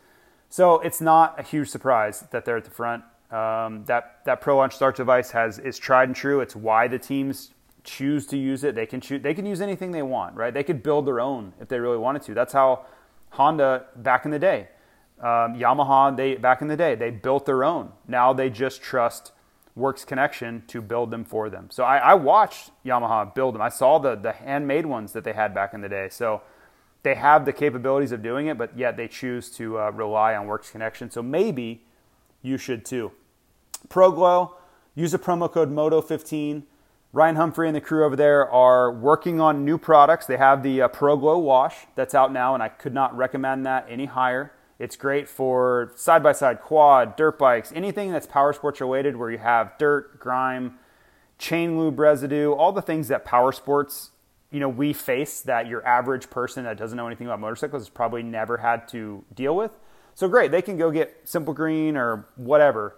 [0.47, 3.03] So it's not a huge surprise that they're at the front.
[3.31, 6.39] Um, that that Pro Launch Start device has is tried and true.
[6.39, 7.51] It's why the teams
[7.83, 8.75] choose to use it.
[8.75, 9.21] They can choose.
[9.23, 10.53] They can use anything they want, right?
[10.53, 12.33] They could build their own if they really wanted to.
[12.33, 12.85] That's how
[13.31, 14.69] Honda back in the day.
[15.19, 17.91] Um, Yamaha, they back in the day, they built their own.
[18.07, 19.32] Now they just trust
[19.75, 21.69] Works Connection to build them for them.
[21.71, 23.61] So I, I watched Yamaha build them.
[23.61, 26.09] I saw the the handmade ones that they had back in the day.
[26.09, 26.41] So
[27.01, 30.47] they have the capabilities of doing it, but yet they choose to uh, rely on
[30.47, 31.09] Works Connection.
[31.11, 31.83] So maybe
[32.41, 33.11] you should too.
[33.89, 34.51] ProGlow,
[34.95, 36.63] use a promo code MOTO15
[37.13, 40.25] Ryan Humphrey and the crew over there are working on new products.
[40.25, 43.85] They have the uh, ProGlow wash that's out now, and I could not recommend that
[43.87, 44.51] any higher.
[44.83, 49.31] It's great for side by side, quad, dirt bikes, anything that's power sports related where
[49.31, 50.77] you have dirt, grime,
[51.37, 54.11] chain lube residue, all the things that power sports,
[54.51, 57.89] you know, we face that your average person that doesn't know anything about motorcycles has
[57.89, 59.71] probably never had to deal with.
[60.15, 62.97] So great, they can go get Simple Green or whatever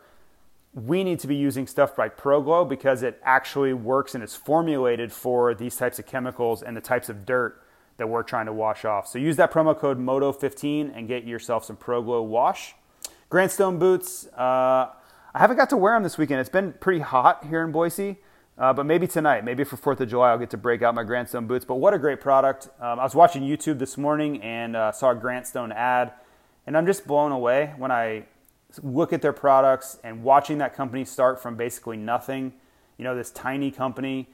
[0.74, 5.13] we need to be using stuff like ProGlow because it actually works and it's formulated
[5.13, 7.62] for these types of chemicals and the types of dirt
[7.98, 9.08] that we're trying to wash off.
[9.08, 12.76] So use that promo code MOTO15 and get yourself some ProGlow wash.
[13.30, 14.28] Grandstone boots.
[14.38, 14.90] Uh,
[15.34, 16.40] I haven't got to wear them this weekend.
[16.40, 18.18] It's been pretty hot here in Boise,
[18.58, 21.04] uh, but maybe tonight, maybe for 4th of July, I'll get to break out my
[21.04, 21.66] Grandstone boots.
[21.66, 22.70] But what a great product.
[22.80, 26.14] Um, I was watching YouTube this morning and uh, saw a Grandstone ad,
[26.68, 28.26] and I'm just blown away when I
[28.82, 32.54] look at their products and watching that company start from basically nothing,
[32.98, 34.30] you know, this tiny company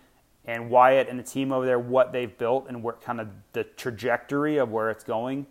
[0.46, 3.64] and Wyatt and the team over there, what they've built and what kind of the
[3.64, 5.46] trajectory of where it's going.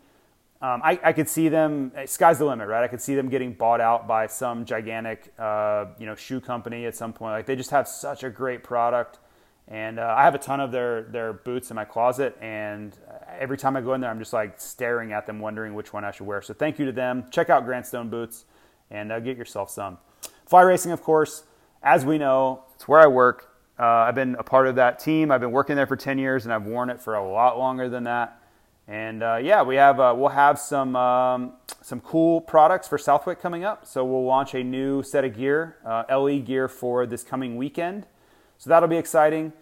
[0.62, 1.90] Um, I, I, could see them.
[2.04, 2.84] Sky's the limit, right?
[2.84, 6.84] I could see them getting bought out by some gigantic, uh, you know, shoe company
[6.84, 7.32] at some point.
[7.32, 9.20] Like they just have such a great product,
[9.68, 12.36] and uh, I have a ton of their their boots in my closet.
[12.42, 12.94] And
[13.38, 16.04] every time I go in there, I'm just like staring at them, wondering which one
[16.04, 16.42] I should wear.
[16.42, 17.24] So thank you to them.
[17.30, 18.44] Check out Grandstone boots,
[18.90, 19.96] and uh, get yourself some.
[20.44, 21.44] Fly racing, of course,
[21.82, 23.49] as we know, it's where I work.
[23.80, 25.30] Uh, I've been a part of that team.
[25.30, 27.88] I've been working there for 10 years, and I've worn it for a lot longer
[27.88, 28.38] than that.
[28.86, 33.40] And uh, yeah, we have uh, we'll have some um, some cool products for Southwick
[33.40, 33.86] coming up.
[33.86, 38.06] So we'll launch a new set of gear, uh, LE gear for this coming weekend.
[38.58, 39.54] So that'll be exciting.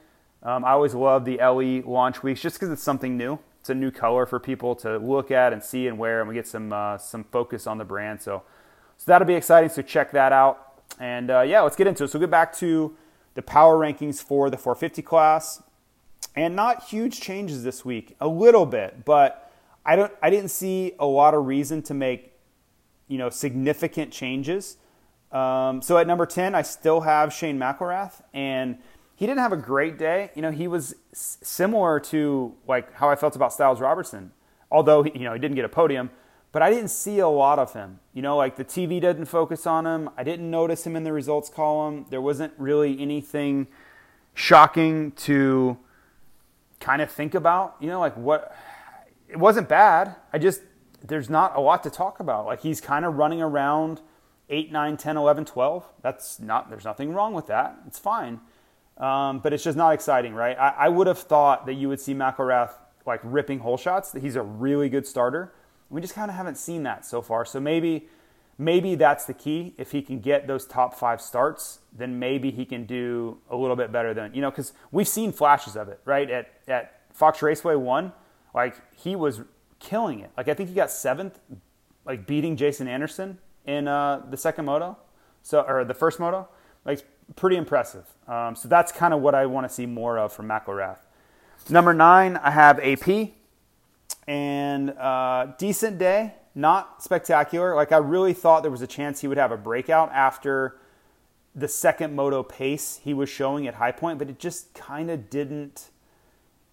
[0.42, 3.38] Um, I always love the LE launch weeks just because it's something new.
[3.60, 6.34] It's a new color for people to look at and see and wear, and we
[6.34, 8.20] get some uh, some focus on the brand.
[8.20, 8.42] So
[8.96, 9.68] so that'll be exciting.
[9.68, 10.82] So check that out.
[10.98, 12.08] And uh, yeah, let's get into it.
[12.08, 12.96] So we'll get back to
[13.38, 15.62] the power rankings for the 450 class
[16.34, 18.16] and not huge changes this week.
[18.20, 19.52] A little bit, but
[19.86, 20.12] I don't.
[20.20, 22.32] I didn't see a lot of reason to make,
[23.06, 24.76] you know, significant changes.
[25.30, 28.78] Um, so at number ten, I still have Shane McElrath, and
[29.14, 30.32] he didn't have a great day.
[30.34, 34.32] You know, he was similar to like how I felt about Stilez Robertson,
[34.68, 36.10] although you know he didn't get a podium.
[36.50, 38.00] But I didn't see a lot of him.
[38.14, 40.10] You know, like the TV didn't focus on him.
[40.16, 42.06] I didn't notice him in the results column.
[42.10, 43.66] There wasn't really anything
[44.34, 45.76] shocking to
[46.80, 48.56] kind of think about, you know, like what
[49.28, 50.16] it wasn't bad.
[50.32, 50.62] I just
[51.06, 52.46] there's not a lot to talk about.
[52.46, 54.00] Like he's kind of running around
[54.48, 55.84] 8, 9, 10, 11, 12.
[56.02, 57.76] That's not there's nothing wrong with that.
[57.86, 58.40] It's fine.
[58.96, 60.58] Um, but it's just not exciting, right?
[60.58, 62.72] I, I, would have thought that you would see McElrath
[63.06, 65.52] like ripping hole shots, that he's a really good starter.
[65.90, 67.44] We just kind of haven't seen that so far.
[67.44, 68.08] So maybe
[68.58, 69.74] maybe that's the key.
[69.78, 73.76] If he can get those top five starts, then maybe he can do a little
[73.76, 77.42] bit better than you know because we've seen flashes of it right at at Fox
[77.42, 78.12] Raceway one,
[78.54, 79.40] like he was
[79.78, 80.30] killing it.
[80.36, 81.38] Like I think he got seventh,
[82.04, 84.96] like beating Jason Anderson in uh, the second moto,
[85.42, 86.48] so or the first moto.
[86.84, 87.04] Like
[87.36, 88.04] pretty impressive.
[88.26, 90.98] Um, so that's kind of what I want to see more of from McElrath.
[91.68, 93.30] Number nine, I have AP,
[94.28, 97.74] and uh, decent day not spectacular.
[97.74, 100.78] Like I really thought there was a chance he would have a breakout after
[101.54, 105.30] the second moto pace he was showing at High Point, but it just kind of
[105.30, 105.90] didn't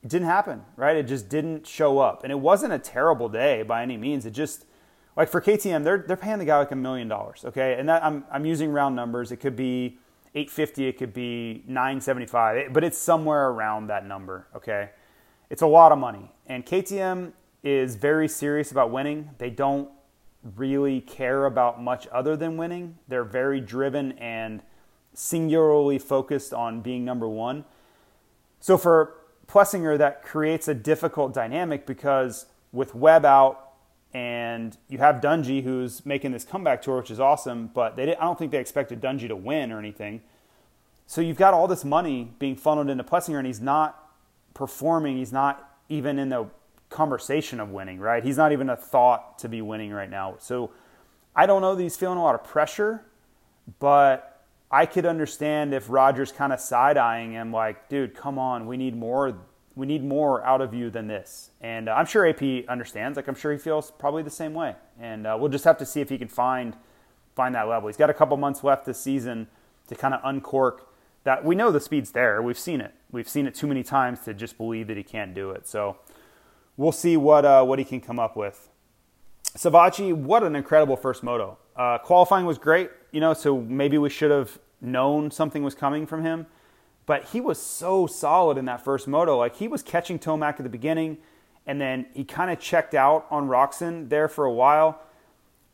[0.04, 0.96] it didn't happen, right?
[0.98, 2.24] It just didn't show up.
[2.24, 4.26] And it wasn't a terrible day by any means.
[4.26, 4.66] It just
[5.16, 7.76] like for KTM, they're they're paying the guy like a million dollars, okay?
[7.80, 9.32] And that I'm I'm using round numbers.
[9.32, 9.98] It could be
[10.34, 14.90] 850, it could be 975, but it's somewhere around that number, okay?
[15.50, 16.32] It's a lot of money.
[16.48, 17.32] And KTM
[17.66, 19.32] is very serious about winning.
[19.40, 19.90] They don't
[20.56, 23.00] really care about much other than winning.
[23.08, 24.62] They're very driven and
[25.16, 27.66] singularly focused on being number one.
[28.60, 29.16] So for
[29.48, 33.72] Plessinger, that creates a difficult dynamic because with Webb out
[34.14, 38.24] and you have Dungey who's making this comeback tour, which is awesome, but they I
[38.24, 40.22] don't think they expected Dungey to win or anything.
[41.08, 44.12] So you've got all this money being funneled into Plessinger, and he's not
[44.54, 45.18] performing.
[45.18, 46.48] He's not even in the
[46.96, 48.24] conversation of winning, right?
[48.24, 50.36] He's not even a thought to be winning right now.
[50.40, 50.72] So
[51.36, 53.06] I don't know that he's feeling a lot of pressure,
[53.80, 58.66] but I could understand if Rogers kind of side eyeing him, like, dude, come on,
[58.66, 59.38] we need more.
[59.76, 61.50] We need more out of you than this.
[61.60, 63.18] And uh, I'm sure AP understands.
[63.18, 64.76] Like I'm sure he feels probably the same way.
[64.98, 66.78] And uh, we'll just have to see if he can find
[67.36, 67.88] find that level.
[67.88, 69.48] He's got a couple months left this season
[69.88, 70.88] to kind of uncork
[71.26, 71.44] that.
[71.44, 72.42] We know the speed's there.
[72.42, 72.94] We've seen it.
[73.12, 75.68] We've seen it too many times to just believe that he can't do it.
[75.68, 75.98] So
[76.78, 78.70] we'll see what uh, what he can come up with.
[79.56, 81.58] Savatgy, what an incredible first moto.
[81.76, 86.06] Uh, qualifying was great, you know, so maybe we should have known something was coming
[86.06, 86.46] from him.
[87.06, 89.38] But he was so solid in that first moto.
[89.38, 91.18] Like he was catching Tomac at the beginning,
[91.66, 95.02] and then he kind of checked out on Roczen there for a while.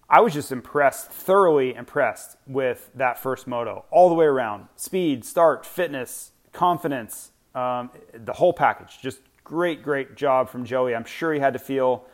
[0.09, 4.67] I was just impressed, thoroughly impressed with that first moto, all the way around.
[4.75, 8.99] Speed, start, fitness, confidence, um, the whole package.
[9.01, 9.19] Just
[9.51, 10.95] great, great job from Joey.
[10.95, 12.05] I'm sure he had to feel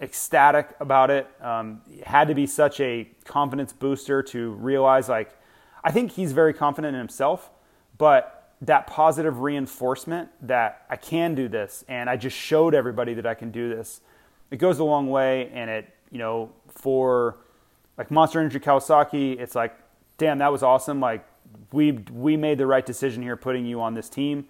[0.00, 1.26] ecstatic about it.
[1.38, 5.36] Um, it had to be such a confidence booster to realize, like,
[5.84, 7.50] I think he's very confident in himself,
[7.98, 13.26] but that positive reinforcement that I can do this and I just showed everybody that
[13.26, 14.00] I can do this,
[14.50, 15.50] it goes a long way.
[15.52, 17.36] And it, you know, for
[17.98, 19.76] like Monster Energy Kawasaki, it's like,
[20.16, 21.00] damn, that was awesome.
[21.00, 21.26] Like,
[21.70, 24.46] we, we made the right decision here putting you on this team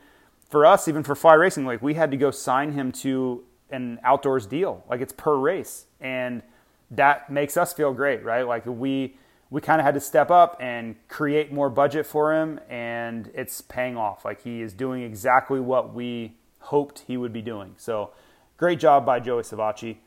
[0.49, 4.01] for us, even for fly racing, like we had to go sign him to an
[4.03, 4.85] outdoors deal.
[4.89, 5.87] Like it's per race.
[6.01, 6.43] And
[6.91, 8.47] that makes us feel great, right?
[8.47, 9.17] Like we
[9.51, 13.63] we kind of had to step up and create more budget for him and it's
[13.63, 14.25] paying off.
[14.25, 17.75] Like he is doing exactly what we hoped he would be doing.
[17.79, 18.11] So
[18.59, 19.99] great job by Joey Savatgy.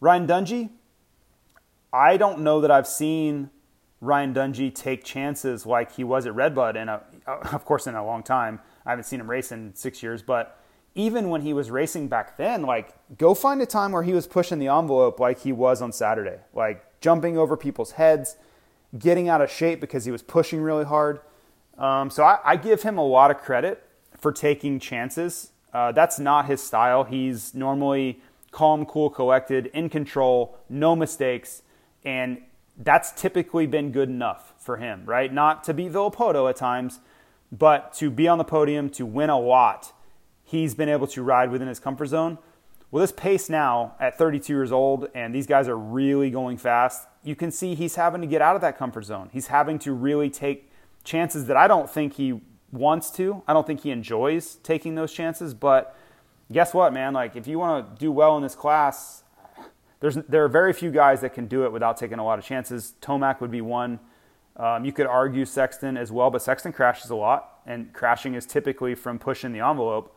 [0.00, 0.70] Ryan Dungey,
[1.92, 3.50] I don't know that I've seen
[4.00, 6.88] Ryan Dungey take chances like he was at Redbud, and
[7.26, 8.60] of course, in a long time.
[8.86, 10.60] I haven't seen him race in six years, but
[10.94, 14.26] even when he was racing back then, like go find a time where he was
[14.26, 18.36] pushing the envelope like he was on Saturday, like jumping over people's heads,
[18.98, 21.20] getting out of shape because he was pushing really hard.
[21.76, 23.86] Um, so I, I, give him a lot of credit
[24.18, 25.52] for taking chances.
[25.72, 27.04] Uh, that's not his style.
[27.04, 31.62] He's normally calm, cool, collected, in control, no mistakes,
[32.04, 32.42] and
[32.78, 35.32] that's typically been good enough for him, right?
[35.32, 36.98] Not to beat Villopoto at times,
[37.50, 39.92] but to be on the podium, to win a lot,
[40.44, 42.38] he's been able to ride within his comfort zone.
[42.90, 47.06] Well, this pace now at 32 years old, and these guys are really going fast,
[47.22, 49.28] you can see he's having to get out of that comfort zone.
[49.32, 50.70] He's having to really take
[51.04, 52.40] chances that I don't think he
[52.72, 53.42] wants to.
[53.46, 55.96] I don't think he enjoys taking those chances, but
[56.50, 57.12] guess what, man?
[57.12, 59.22] Like, if you want to do well in this class,
[60.00, 62.44] there's, there are very few guys that can do it without taking a lot of
[62.44, 62.94] chances.
[63.02, 63.98] Tomac would be one.
[64.58, 68.44] Um, you could argue Sexton as well, but Sexton crashes a lot, and crashing is
[68.44, 70.14] typically from pushing the envelope.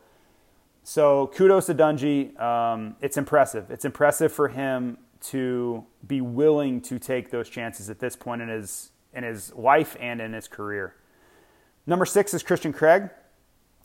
[0.82, 2.38] So kudos to Dungey.
[2.40, 3.70] Um, it's impressive.
[3.70, 8.48] It's impressive for him to be willing to take those chances at this point in
[8.48, 10.94] his in his life and in his career.
[11.86, 13.10] Number six is Christian Craig.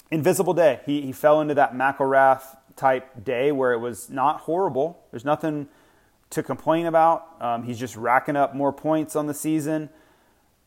[0.10, 0.80] Invisible day.
[0.86, 5.04] He, he fell into that McElrath type day where it was not horrible.
[5.12, 5.68] There's nothing
[6.30, 7.42] to complain about.
[7.42, 9.90] Um, he's just racking up more points on the season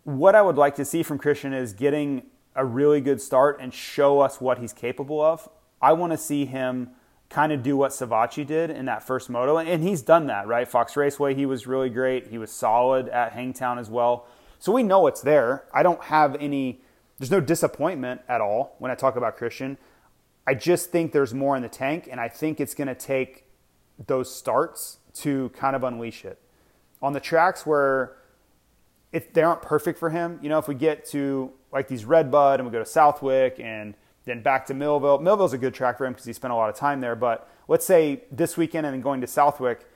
[0.05, 3.73] what I would like to see from Christian is getting a really good start and
[3.73, 5.49] show us what he's capable of.
[5.81, 6.91] I want to see him
[7.29, 10.67] kind of do what Savatgy did in that first moto, and he's done that, right?
[10.67, 12.27] Fox Raceway, he was really great.
[12.27, 14.27] He was solid at Hangtown as well.
[14.59, 15.65] So we know it's there.
[15.73, 16.83] I don't have any,
[17.19, 19.79] there's no disappointment at all when I talk about Christian.
[20.47, 23.45] I just think there's more in the tank, and I think it's going to take
[24.07, 26.41] those starts to kind of unleash it.
[27.01, 28.17] On the tracks where
[29.13, 32.61] if they aren't perfect for him, you know, if we get to like these Redbud
[32.61, 33.95] and we go to Southwick and
[34.25, 36.69] then back to Millville, Millville's a good track for him because he spent a lot
[36.71, 37.17] of time there.
[37.17, 39.87] But let's say this weekend and then going to Southwick,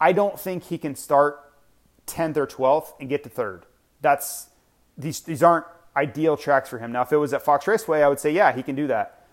[0.00, 1.40] I don't think he can start
[2.06, 3.66] 10th or 12th and get to third.
[4.00, 4.48] That's
[4.96, 6.92] these these aren't ideal tracks for him.
[6.92, 9.24] Now, if it was at Fox Raceway, I would say yeah, he can do that.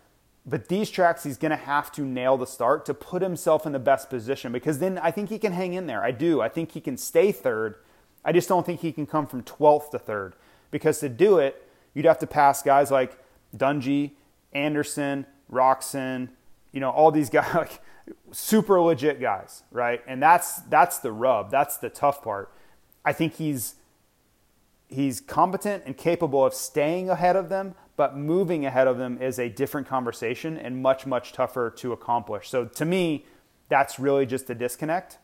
[0.44, 3.74] But these tracks, he's going to have to nail the start to put himself in
[3.74, 6.04] the best position because then I think he can hang in there.
[6.04, 6.42] I do.
[6.42, 7.76] I think he can stay third
[8.24, 10.34] I just don't think he can come from 12th to 3rd
[10.70, 13.18] because to do it, you'd have to pass guys like
[13.56, 14.12] Dungey,
[14.54, 16.30] Anderson, Roczen,
[16.72, 17.82] you know, all these guys, like
[18.32, 20.02] super legit guys, right?
[20.08, 21.52] And that's that's the rub.
[21.52, 22.52] That's the tough part.
[23.04, 23.76] I think he's
[24.88, 29.40] he's competent and capable of staying ahead of them, but moving ahead of them is
[29.40, 32.50] a different conversation and much much tougher to accomplish.
[32.50, 33.26] So to me,
[33.70, 35.18] that's really just a disconnect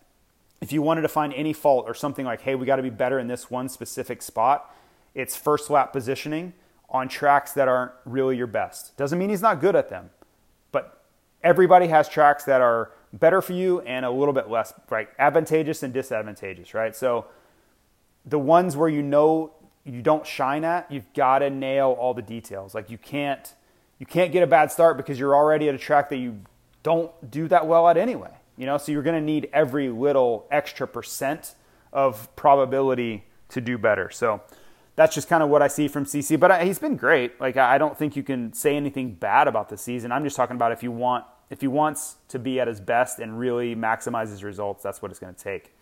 [0.62, 2.90] if you wanted to find any fault or something like, hey, we got to be
[2.90, 4.74] better in this one specific spot,
[5.14, 6.54] it's first lap positioning
[6.90, 8.96] on tracks that aren't really your best.
[8.98, 10.10] Doesn't mean he's not good at them,
[10.72, 11.04] but
[11.44, 15.10] everybody has tracks that are better for you and a little bit less, right?
[15.20, 16.96] Advantageous and disadvantageous, right?
[16.96, 17.26] So
[18.26, 22.22] the ones where you know you don't shine at, you've got to nail all the
[22.22, 22.76] details.
[22.76, 23.54] Like you can't
[24.00, 26.42] you can't get a bad start because you're already at a track that you
[26.84, 28.37] don't do that well at anyway.
[28.58, 31.56] You know, so you're going to need every little extra percent
[31.94, 34.10] of probability to do better.
[34.10, 34.42] So
[34.96, 36.40] that's just kind of what I see from CC.
[36.40, 37.40] But he's been great.
[37.40, 40.12] Like I don't think you can say anything bad about the season.
[40.12, 43.20] I'm just talking about if you want if he wants to be at his best
[43.20, 45.74] and really maximize his results, that's what it's going to take.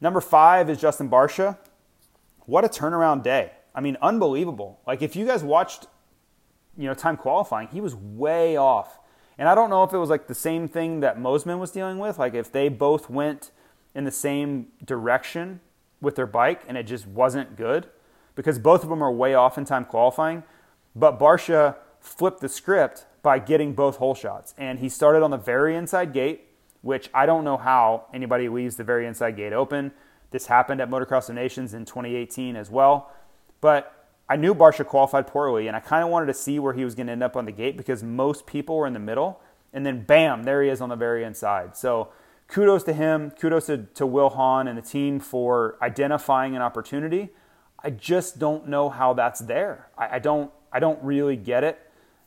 [0.00, 1.58] Number five is Justin Barcia.
[2.44, 3.52] What a turnaround day!
[3.74, 4.80] I mean, unbelievable.
[4.86, 5.86] Like if you guys watched,
[6.76, 9.00] you know, time qualifying, he was way off
[9.38, 11.98] and I don't know if it was like the same thing that Mosiman was dealing
[11.98, 13.50] with, like if they both went
[13.94, 15.60] in the same direction
[16.00, 17.88] with their bike and it just wasn't good,
[18.34, 20.42] because both of them are way off in time qualifying.
[20.94, 24.54] But Barcia flipped the script by getting both hole shots.
[24.56, 26.48] And he started on the very inside gate,
[26.82, 29.92] which I don't know how anybody leaves the very inside gate open.
[30.30, 33.10] This happened at Motocross of Nations in 2018 as well.
[33.60, 33.95] But
[34.28, 36.94] I knew Barcia qualified poorly, and I kind of wanted to see where he was
[36.94, 39.40] going to end up on the gate because most people were in the middle,
[39.72, 41.76] and then bam, there he is on the very inside.
[41.76, 42.08] So
[42.48, 47.30] kudos to him, kudos to, to Will Hahn and the team for identifying an opportunity.
[47.78, 49.90] I just don't know how that's there.
[49.96, 51.78] I, I don't, I don't really get it.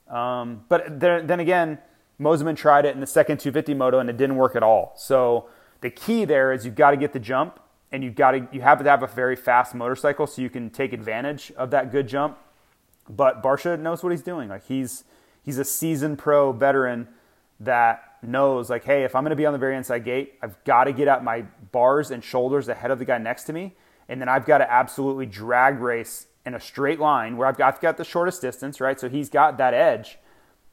[0.09, 1.79] Um, but there, then again,
[2.19, 4.93] Mosiman tried it in the second 250 moto, and it didn't work at all.
[4.95, 5.49] So
[5.81, 7.59] the key there is you've got to get the jump
[7.91, 10.69] and you got to you have to have a very fast motorcycle so you can
[10.69, 12.37] take advantage of that good jump.
[13.09, 14.49] But Barcia knows what he's doing.
[14.49, 15.03] Like he's
[15.43, 17.07] he's a seasoned pro veteran
[17.59, 20.61] that knows like, hey, if I'm going to be on the very inside gate, I've
[20.63, 23.75] got to get out my bars and shoulders ahead of the guy next to me,
[24.07, 27.75] and then I've got to absolutely drag race in a straight line where I've got,
[27.75, 28.99] I've got the shortest distance, right?
[28.99, 30.17] So he's got that edge,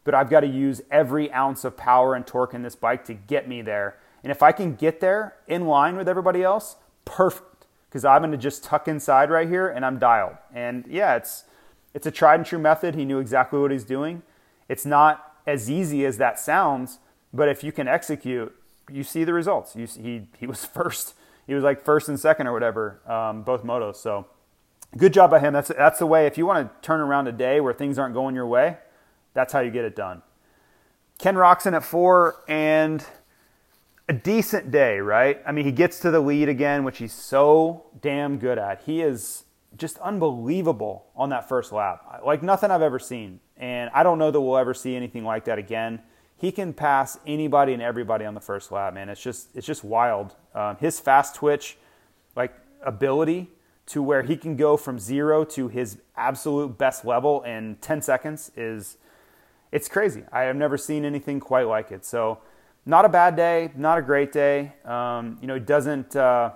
[0.05, 3.15] but I've got to use every ounce of power and torque in this bike to
[3.15, 3.97] get me there.
[4.23, 8.33] And if I can get there in line with everybody else, perfect, because I'm going
[8.33, 10.37] to just tuck inside right here and I'm dialed.
[10.53, 11.45] And yeah, it's
[11.95, 12.95] it's a tried and true method.
[12.95, 14.23] He knew exactly what he's doing.
[14.69, 16.99] It's not as easy as that sounds,
[17.33, 18.55] but if you can execute,
[18.91, 19.75] you see the results.
[19.75, 21.15] You, he, he was first.
[21.47, 23.97] He was like first and second or whatever, um, both motos.
[23.97, 24.27] So
[24.97, 25.55] good job by him.
[25.55, 26.27] That's, that's the way.
[26.27, 28.77] If you want to turn around a day where things aren't going your way,
[29.33, 30.23] that's how you get it done.
[31.19, 33.05] Ken Roczen at four and
[34.09, 35.43] a decent day, right?
[35.47, 38.83] I mean, he gets to the lead again, which he's so damn good at.
[38.83, 39.45] He is
[39.77, 42.23] just unbelievable on that first lap.
[42.25, 43.41] Like nothing I've ever seen.
[43.57, 46.01] And I don't know that we'll ever see anything like that again.
[46.37, 49.09] He can pass anybody and everybody on the first lap, man.
[49.09, 50.35] It's just it's just wild.
[50.55, 51.79] Um, his fast twitch,
[52.37, 52.55] like
[52.85, 53.51] ability
[53.87, 58.51] to where he can go from zero to his absolute best level in 10 seconds
[58.57, 58.99] is
[59.73, 60.25] it's crazy.
[60.33, 62.05] I have never seen anything quite like it.
[62.05, 62.39] So
[62.87, 64.73] not a bad day, not a great day.
[64.85, 66.53] Um, you know, doesn't uh,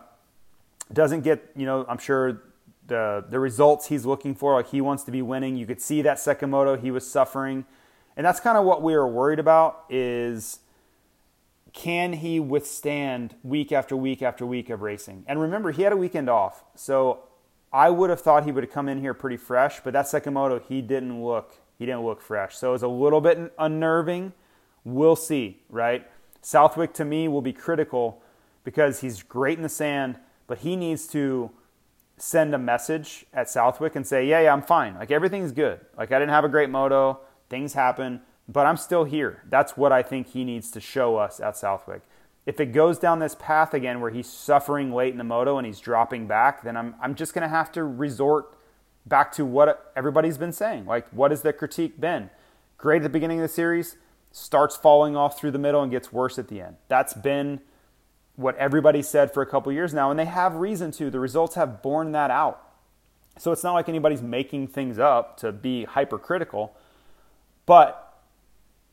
[0.93, 2.43] doesn't get you know I'm sure
[2.87, 4.55] the the results he's looking for.
[4.55, 5.57] Like he wants to be winning.
[5.57, 7.65] You could see that Sekimoto he was suffering,
[8.17, 9.85] and that's kind of what we were worried about.
[9.91, 10.61] Is
[11.73, 15.25] can he withstand week after week after week of racing?
[15.27, 17.21] And remember, he had a weekend off, so
[17.73, 19.81] I would have thought he would have come in here pretty fresh.
[19.81, 23.21] But that Sekimoto, he didn't look he didn't look fresh, so it was a little
[23.21, 24.33] bit unnerving.
[24.85, 26.07] We'll see, right?
[26.43, 28.23] Southwick to me will be critical
[28.65, 31.51] because he's great in the sand, but he needs to
[32.17, 34.95] send a message at Southwick and say, yeah, yeah, I'm fine.
[34.95, 35.81] Like everything's good.
[35.97, 39.43] Like I didn't have a great moto, things happen, but I'm still here.
[39.49, 42.03] That's what I think he needs to show us at Southwick.
[42.47, 45.67] If it goes down this path again where he's suffering late in the moto and
[45.67, 48.55] he's dropping back, then I'm, I'm just going to have to resort
[49.07, 50.87] back to what everybody's been saying.
[50.87, 52.31] Like, what has the critique been?
[52.77, 53.97] Great at the beginning of the series,
[54.33, 56.77] starts falling off through the middle and gets worse at the end.
[56.89, 57.61] That's been
[58.37, 61.11] what everybody said for a couple years now, and they have reason to.
[61.11, 62.67] The results have borne that out.
[63.39, 66.75] So it's not like anybody's making things up to be hypercritical,
[67.67, 68.19] but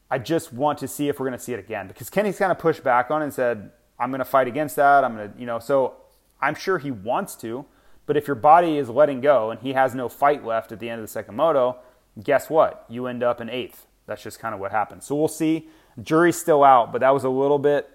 [0.10, 2.52] I just want to see if we're going to see it again because Kenny's kind
[2.52, 5.04] of pushed back on it and said, I'm going to fight against that.
[5.04, 5.96] I'm going to, you know, so
[6.42, 7.66] I'm sure he wants to,
[8.06, 10.90] but if your body is letting go and he has no fight left at the
[10.90, 11.78] end of the second moto,
[12.22, 12.86] guess what?
[12.88, 13.86] You end up in eighth.
[14.08, 15.06] That's just kind of what happens.
[15.06, 15.70] So we'll see.
[16.02, 17.92] Jury's still out, but that was a little bit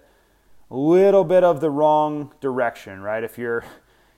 [0.71, 3.23] a little bit of the wrong direction, right?
[3.23, 3.65] If you're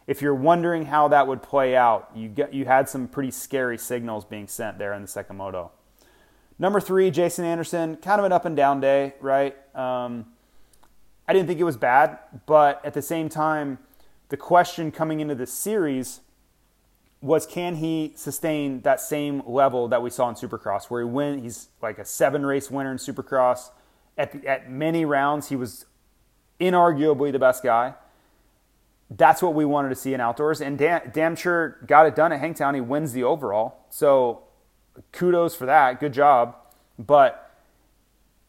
[0.07, 3.77] if you're wondering how that would play out, you get you had some pretty scary
[3.77, 5.71] signals being sent there in the second moto.
[6.57, 9.55] Number three, Jason Anderson, kind of an up and down day, right?
[9.75, 10.27] Um,
[11.27, 13.79] I didn't think it was bad, but at the same time,
[14.29, 16.21] the question coming into this series
[17.25, 21.41] was can he sustain that same level that we saw in Supercross, where he win?
[21.41, 23.71] He's like a seven race winner in Supercross.
[24.15, 25.85] At, the, at many rounds, he was
[26.59, 27.95] inarguably the best guy.
[29.09, 32.31] That's what we wanted to see in outdoors, and damn, damn sure got it done
[32.31, 32.75] at Hangtown.
[32.75, 34.43] He wins the overall, so
[35.11, 35.99] kudos for that.
[35.99, 36.55] Good job.
[36.99, 37.59] But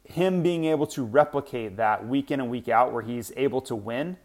[0.05, 3.75] him being able to replicate that week in and week out, where he's able to
[3.75, 4.19] win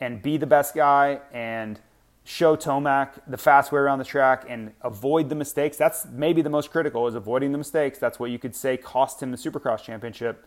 [0.00, 1.80] and be the best guy and
[2.26, 5.76] show Tomac the fast way around the track and avoid the mistakes.
[5.76, 7.98] That's maybe the most critical is avoiding the mistakes.
[7.98, 10.44] That's what you could say cost him the Supercross championship.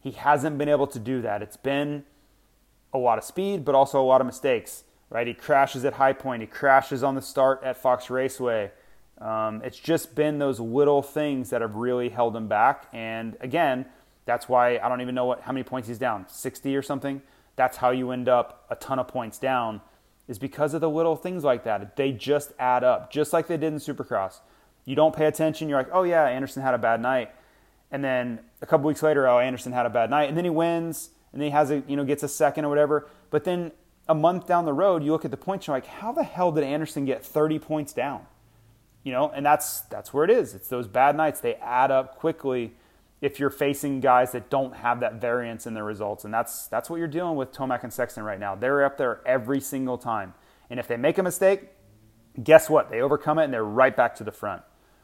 [0.00, 1.42] He hasn't been able to do that.
[1.42, 2.04] It's been
[2.94, 4.84] a lot of speed, but also a lot of mistakes.
[5.10, 5.26] Right?
[5.26, 6.40] He crashes at High Point.
[6.40, 8.70] He crashes on the start at Fox Raceway.
[9.20, 12.88] Um, it's just been those little things that have really held him back.
[12.94, 13.84] And again,
[14.24, 17.20] that's why I don't even know what how many points he's down, 60 or something.
[17.56, 19.82] That's how you end up a ton of points down,
[20.28, 21.96] is because of the little things like that.
[21.96, 24.40] They just add up, just like they did in Supercross.
[24.84, 25.68] You don't pay attention.
[25.68, 27.30] You're like, oh yeah, Anderson had a bad night,
[27.90, 30.50] and then a couple weeks later, oh Anderson had a bad night, and then he
[30.50, 33.08] wins and then he has a you know gets a second or whatever.
[33.30, 33.72] But then
[34.08, 36.52] a month down the road, you look at the points, you're like, how the hell
[36.52, 38.26] did Anderson get 30 points down?
[39.02, 40.54] You know, and that's that's where it is.
[40.54, 41.40] It's those bad nights.
[41.40, 42.74] They add up quickly
[43.22, 46.26] if you're facing guys that don't have that variance in their results.
[46.26, 48.54] And that's that's what you're dealing with Tomac and Sexton right now.
[48.54, 50.34] They're up there every single time.
[50.68, 51.68] And if they make a mistake,
[52.42, 52.90] guess what?
[52.90, 54.62] They overcome it and they're right back to the front.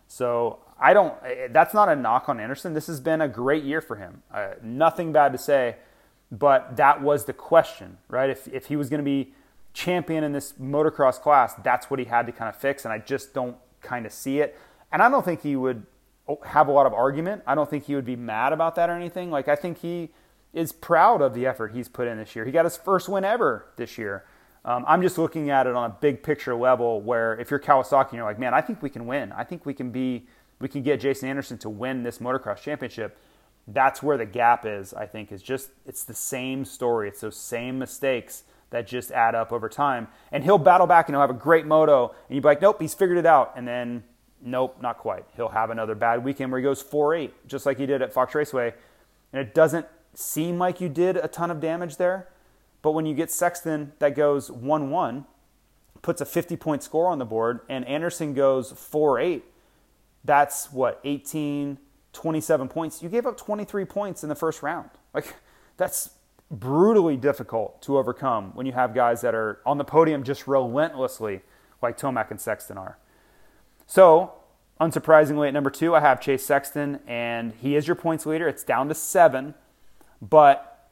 [0.08, 1.14] So I don't.
[1.50, 2.74] That's not a knock on Anderson.
[2.74, 4.22] This has been a great year for him.
[4.30, 5.76] Uh, nothing bad to say
[6.30, 8.30] but that was the question, right?
[8.30, 9.32] If, if he was going to be
[9.72, 12.84] champion in this motocross class, that's what he had to kind of fix.
[12.84, 14.58] And I just don't kind of see it.
[14.92, 15.86] And I don't think he would
[16.44, 17.42] have a lot of argument.
[17.46, 19.30] I don't think he would be mad about that or anything.
[19.30, 20.10] Like, I think he
[20.52, 22.44] is proud of the effort he's put in this year.
[22.44, 24.24] He got his first win ever this year.
[24.64, 28.14] Um, I'm just looking at it on a big picture level where if you're Kawasaki
[28.14, 29.32] you're like, man, I think we can win.
[29.32, 30.26] I think we can be,
[30.60, 33.18] we can get Jason Anderson to win this motocross championship.
[33.66, 37.08] That's where the gap is, I think, is just, it's the same story.
[37.08, 40.08] It's those same mistakes that just add up over time.
[40.32, 42.14] And he'll battle back and he'll have a great moto.
[42.28, 43.52] And you'd be like, nope, he's figured it out.
[43.56, 44.04] And then,
[44.42, 45.24] nope, not quite.
[45.36, 48.12] He'll have another bad weekend where he goes 4 8, just like he did at
[48.12, 48.74] Fox Raceway.
[49.32, 52.28] And it doesn't seem like you did a ton of damage there.
[52.82, 55.26] But when you get Sexton that goes 1 1,
[56.02, 59.44] puts a 50 point score on the board, and Anderson goes 4 8,
[60.24, 61.78] that's what, 18,
[62.12, 63.02] 27 points.
[63.02, 64.90] You gave up 23 points in the first round.
[65.14, 65.36] Like,
[65.76, 66.10] that's
[66.50, 71.42] brutally difficult to overcome when you have guys that are on the podium just relentlessly,
[71.82, 72.98] like Tomac and Sexton are.
[73.88, 74.34] So,
[74.80, 78.46] unsurprisingly, at number two, I have Chase Sexton, and he is your points leader.
[78.46, 79.54] It's down to seven,
[80.22, 80.88] but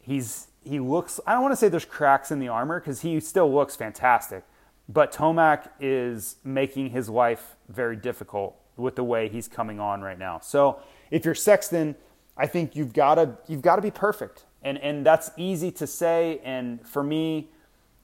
[0.00, 1.18] he's he looks.
[1.26, 4.44] I don't want to say there's cracks in the armor because he still looks fantastic,
[4.88, 10.18] but Tomac is making his life very difficult with the way he's coming on right
[10.18, 10.38] now.
[10.38, 10.78] So,
[11.10, 11.96] if you're Sexton,
[12.36, 15.86] I think you've got to you've got to be perfect and and that's easy to
[15.86, 16.40] say.
[16.44, 17.48] And for me,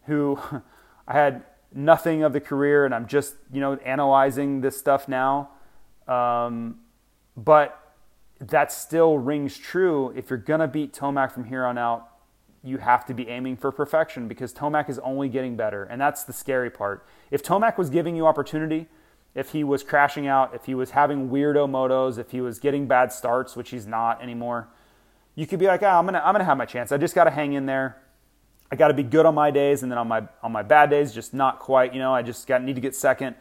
[0.06, 0.38] who
[1.08, 1.44] I had
[1.74, 5.50] nothing of the career, and I'm just you know analyzing this stuff now,
[6.08, 6.80] um,
[7.36, 7.78] but
[8.40, 10.12] that still rings true.
[10.16, 12.08] If you're gonna beat Tomac from here on out,
[12.62, 16.24] you have to be aiming for perfection because Tomac is only getting better, and that's
[16.24, 17.06] the scary part.
[17.30, 18.88] If Tomac was giving you opportunity,
[19.34, 22.86] if he was crashing out, if he was having weirdo motos, if he was getting
[22.86, 24.68] bad starts, which he's not anymore
[25.34, 26.92] you could be like, oh, I'm gonna I'm gonna have my chance.
[26.92, 28.01] I just got to hang in there.
[28.72, 30.88] I got to be good on my days, and then on my on my bad
[30.88, 31.92] days, just not quite.
[31.92, 33.36] You know, I just got need to get second.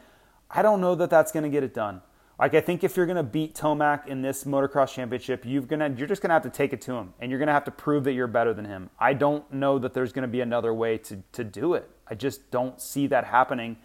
[0.50, 2.02] I don't know that that's gonna get it done.
[2.38, 6.08] Like I think if you're gonna beat Tomac in this motocross championship, you're gonna you're
[6.08, 8.12] just gonna have to take it to him, and you're gonna have to prove that
[8.12, 8.90] you're better than him.
[9.00, 11.90] I don't know that there's gonna be another way to to do it.
[12.08, 13.78] I just don't see that happening.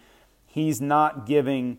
[0.45, 1.77] He's not giving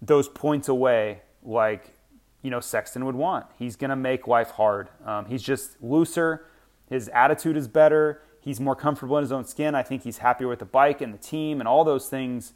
[0.00, 1.92] those points away like
[2.40, 3.46] you know Sexton would want.
[3.58, 4.88] He's going to make life hard.
[5.04, 6.46] Um, he's just looser.
[6.88, 8.22] His attitude is better.
[8.42, 9.76] He's more comfortable in his own skin.
[9.76, 12.54] I think he's happier with the bike and the team and all those things.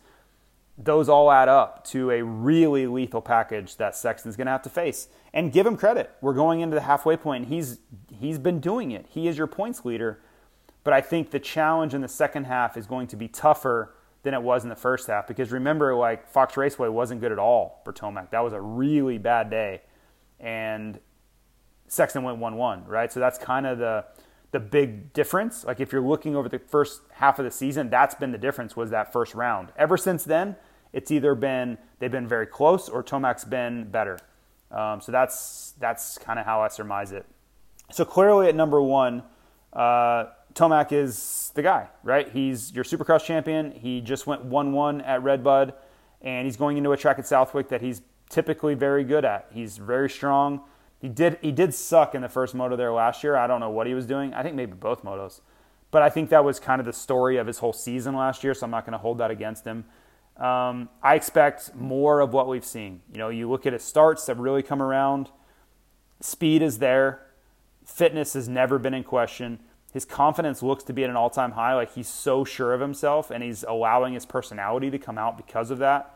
[0.76, 4.68] Those all add up to a really lethal package that Sexton's going to have to
[4.68, 5.06] face.
[5.32, 6.10] And give him credit.
[6.20, 7.78] We're going into the halfway point, and he's
[8.12, 9.06] he's been doing it.
[9.08, 10.20] He is your points leader.
[10.82, 14.34] But I think the challenge in the second half is going to be tougher than
[14.34, 15.28] it was in the first half.
[15.28, 18.30] Because remember, like Fox Raceway wasn't good at all for Tomac.
[18.30, 19.82] That was a really bad day,
[20.40, 20.98] and
[21.86, 22.84] Sexton went one-one.
[22.86, 24.04] Right, so that's kind of the
[24.52, 25.64] the big difference.
[25.64, 28.76] Like if you're looking over the first half of the season, that's been the difference.
[28.76, 29.72] Was that first round?
[29.76, 30.56] Ever since then,
[30.92, 34.18] it's either been they've been very close or Tomac's been better.
[34.70, 37.26] Um, so that's that's kind of how I surmise it.
[37.90, 39.22] So clearly at number one.
[39.72, 40.26] Uh,
[40.56, 42.30] Tomac is the guy, right?
[42.30, 43.72] He's your Supercross champion.
[43.72, 45.74] He just went 1 1 at Redbud,
[46.22, 49.48] and he's going into a track at Southwick that he's typically very good at.
[49.52, 50.62] He's very strong.
[50.98, 53.36] He did he did suck in the first moto there last year.
[53.36, 54.34] I don't know what he was doing.
[54.34, 55.40] I think maybe both motos.
[55.90, 58.54] But I think that was kind of the story of his whole season last year,
[58.54, 59.84] so I'm not going to hold that against him.
[60.36, 63.00] Um, I expect more of what we've seen.
[63.10, 65.30] You know, you look at his starts that really come around.
[66.20, 67.26] Speed is there.
[67.84, 69.60] Fitness has never been in question
[69.96, 71.74] his confidence looks to be at an all time high.
[71.74, 75.70] Like he's so sure of himself and he's allowing his personality to come out because
[75.70, 76.14] of that.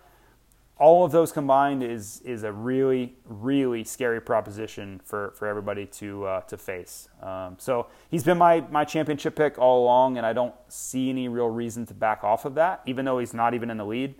[0.80, 6.24] All of those combined is is a really really scary proposition for, for everybody to
[6.24, 7.10] uh, to face.
[7.22, 11.28] Um, so he's been my my championship pick all along, and I don't see any
[11.28, 12.80] real reason to back off of that.
[12.86, 14.14] Even though he's not even in the lead,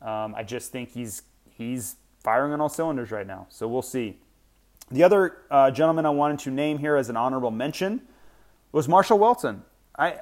[0.00, 3.46] um, I just think he's he's firing on all cylinders right now.
[3.50, 4.18] So we'll see.
[4.90, 8.00] The other uh, gentleman I wanted to name here as an honorable mention
[8.72, 9.60] was Marshall Weltin.
[9.98, 10.20] I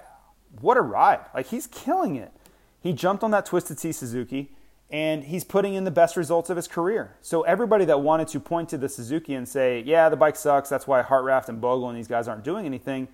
[0.61, 1.20] what a ride!
[1.33, 2.33] Like he's killing it.
[2.81, 4.51] He jumped on that Twisted Tea Suzuki
[4.91, 7.16] and he's putting in the best results of his career.
[7.20, 10.68] So everybody that wanted to point to the Suzuki and say, "Yeah, the bike sucks.
[10.68, 13.09] That's why Hartranft and Bogle and these guys aren't doing anything."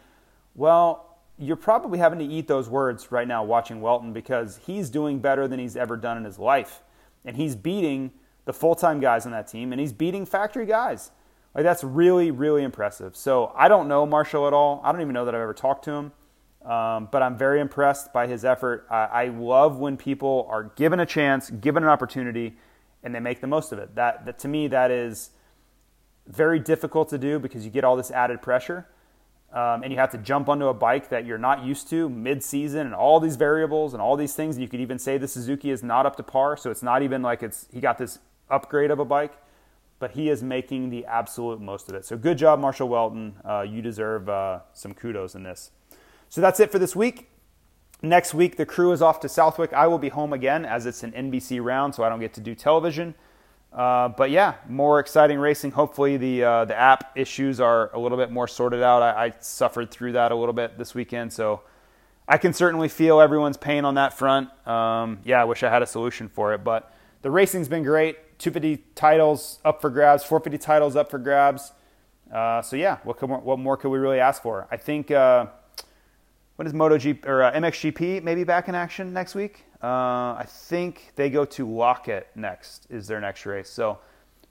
[0.55, 5.19] Well, you're probably having to eat those words right now watching Weltin because he's doing
[5.19, 6.83] better than he's ever done in his life.
[7.25, 8.13] And he's beating
[8.45, 11.11] the full-time guys on that team and he's beating factory guys.
[11.55, 13.17] Like that's really, really impressive.
[13.17, 14.81] So I don't know Marshall at all.
[14.85, 16.13] I don't even know that I've ever talked to him.
[16.65, 18.87] Um, but I'm very impressed by his effort.
[18.91, 22.57] I, love when people are given a chance, given an opportunity,
[23.03, 23.95] and they make the most of it.
[23.97, 25.31] That, that to me, that is
[26.27, 28.87] very difficult to do because you get all this added pressure,
[29.53, 32.87] um, and you have to jump onto a bike that you're not used to mid-season,
[32.87, 34.57] and all these variables and all these things.
[34.57, 37.03] And you could even say the Suzuki is not up to par, so it's not
[37.03, 39.35] even like it's he got this upgrade of a bike.
[39.99, 42.05] but he is making the absolute most of it.
[42.05, 43.33] So good job, Marshall Weltin.
[43.43, 45.71] Uh, you deserve uh, some kudos in this.
[46.35, 47.31] So that's it for this week.
[48.03, 49.73] Next week, the crew is off to Southwick.
[49.73, 52.41] I will be home again as it's an NBC round, so I don't get to
[52.41, 53.15] do television.
[53.73, 55.71] Uh, but yeah, more exciting racing.
[55.71, 59.01] Hopefully, the uh, the app issues are a little bit more sorted out.
[59.01, 61.61] I, I, suffered through that a little bit this weekend, so
[62.27, 64.49] I can certainly feel everyone's pain on that front.
[64.67, 68.41] Um, yeah, I wish I had a solution for it, but the racing's been great.
[68.41, 71.71] 250 titles up for grabs, 450 titles up for grabs.
[72.33, 74.67] Uh, so yeah, what, could, what more could we really ask for?
[74.69, 75.13] I think
[76.57, 79.65] what is MotoGP or uh, MXGP maybe back in action next week?
[79.83, 83.69] Uh, I think they go to Loket next is their next race.
[83.69, 83.99] So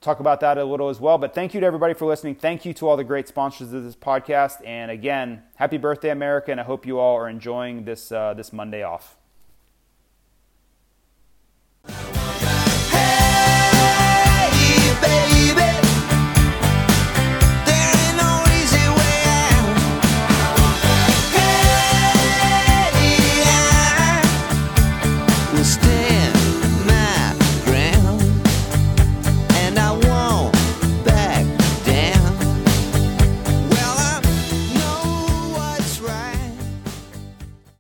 [0.01, 1.17] talk about that a little as well.
[1.17, 2.35] But thank you to everybody for listening.
[2.35, 4.65] Thank you to all the great sponsors of this podcast.
[4.65, 6.51] And again, happy birthday, America!
[6.51, 9.17] And I hope you all are enjoying this uh, this Monday off.